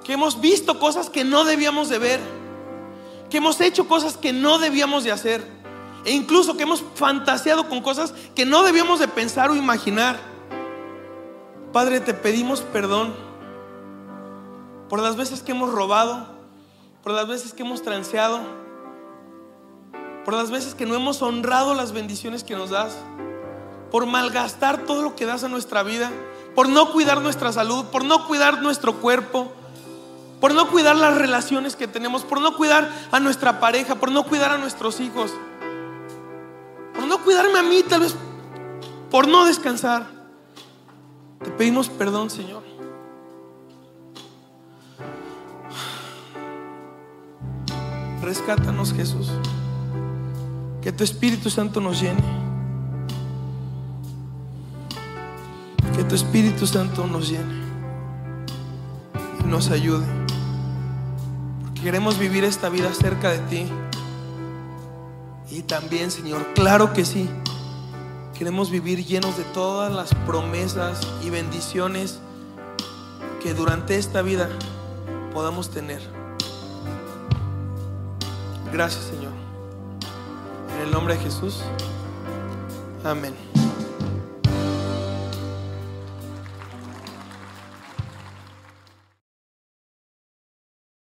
Que 0.04 0.14
hemos 0.14 0.40
visto 0.40 0.78
cosas 0.78 1.10
que 1.10 1.24
no 1.24 1.44
debíamos 1.44 1.90
de 1.90 1.98
ver. 1.98 2.20
Que 3.32 3.38
hemos 3.38 3.60
hecho 3.60 3.88
cosas 3.88 4.16
que 4.16 4.32
no 4.32 4.60
debíamos 4.60 5.04
de 5.04 5.12
hacer. 5.12 5.44
E 6.06 6.12
incluso 6.12 6.56
que 6.56 6.62
hemos 6.62 6.84
fantaseado 6.94 7.68
con 7.68 7.82
cosas 7.82 8.14
que 8.36 8.46
no 8.46 8.62
debíamos 8.62 9.00
de 9.00 9.08
pensar 9.08 9.50
o 9.50 9.56
imaginar. 9.56 10.20
Padre, 11.74 12.00
te 12.00 12.14
pedimos 12.14 12.62
perdón 12.62 13.16
por 14.88 15.02
las 15.02 15.16
veces 15.16 15.42
que 15.42 15.52
hemos 15.52 15.72
robado, 15.72 16.28
por 17.02 17.12
las 17.12 17.28
veces 17.28 17.54
que 17.54 17.64
hemos 17.64 17.82
transeado, 17.82 18.40
por 20.24 20.36
las 20.36 20.52
veces 20.52 20.76
que 20.76 20.86
no 20.86 20.94
hemos 20.94 21.24
honrado 21.24 21.74
las 21.74 21.92
bendiciones 21.92 22.44
que 22.44 22.56
nos 22.56 22.70
das, 22.70 22.96
por 23.90 24.06
malgastar 24.06 24.86
todo 24.86 25.02
lo 25.02 25.16
que 25.16 25.26
das 25.26 25.44
a 25.44 25.50
nuestra 25.50 25.82
vida, 25.82 26.12
por 26.56 26.70
no 26.70 26.92
cuidar 26.92 27.22
nuestra 27.22 27.52
salud, 27.52 27.86
por 27.86 28.04
no 28.04 28.26
cuidar 28.28 28.62
nuestro 28.62 28.96
cuerpo, 28.96 29.52
por 30.40 30.54
no 30.54 30.70
cuidar 30.70 30.96
las 30.96 31.18
relaciones 31.18 31.76
que 31.76 31.88
tenemos, 31.88 32.24
por 32.24 32.42
no 32.42 32.56
cuidar 32.56 32.90
a 33.12 33.20
nuestra 33.20 33.60
pareja, 33.60 33.96
por 33.96 34.12
no 34.12 34.24
cuidar 34.24 34.52
a 34.52 34.58
nuestros 34.58 35.00
hijos 35.00 35.32
por 36.96 37.06
no 37.08 37.24
cuidarme 37.24 37.60
a 37.60 37.64
mí, 37.64 37.84
tal 37.84 38.02
vez 38.02 38.16
por 39.12 39.28
no 39.28 39.46
descansar. 39.46 40.08
Te 41.44 41.52
pedimos 41.52 41.90
perdón, 41.90 42.30
Señor. 42.30 42.64
Rescátanos, 48.22 48.94
Jesús. 48.94 49.30
Que 50.82 50.92
tu 50.92 51.04
Espíritu 51.04 51.50
Santo 51.50 51.82
nos 51.82 52.02
llene. 52.02 52.45
Que 55.96 56.04
tu 56.04 56.16
Espíritu 56.16 56.68
Santo 56.68 57.08
nos 57.08 57.30
llene 57.30 57.64
y 59.40 59.44
nos 59.46 59.70
ayude. 59.72 60.06
Porque 61.64 61.82
queremos 61.82 62.20
vivir 62.20 62.44
esta 62.44 62.70
vida 62.70 62.94
cerca 62.94 63.32
de 63.32 63.40
ti. 63.40 63.66
Y 65.50 65.62
también, 65.62 66.12
Señor, 66.12 66.46
claro 66.54 66.92
que 66.92 67.06
sí. 67.06 67.30
Queremos 68.38 68.70
vivir 68.70 69.06
llenos 69.06 69.38
de 69.38 69.44
todas 69.46 69.94
las 69.94 70.14
promesas 70.26 71.00
y 71.24 71.30
bendiciones 71.30 72.20
que 73.42 73.54
durante 73.54 73.96
esta 73.96 74.22
vida 74.22 74.50
podamos 75.34 75.70
tener. 75.70 76.02
Gracias, 78.74 79.06
Señor. 79.06 79.32
En 80.76 80.88
el 80.88 80.92
nombre 80.92 81.16
de 81.16 81.22
Jesús. 81.22 81.62
Amén. 83.06 83.34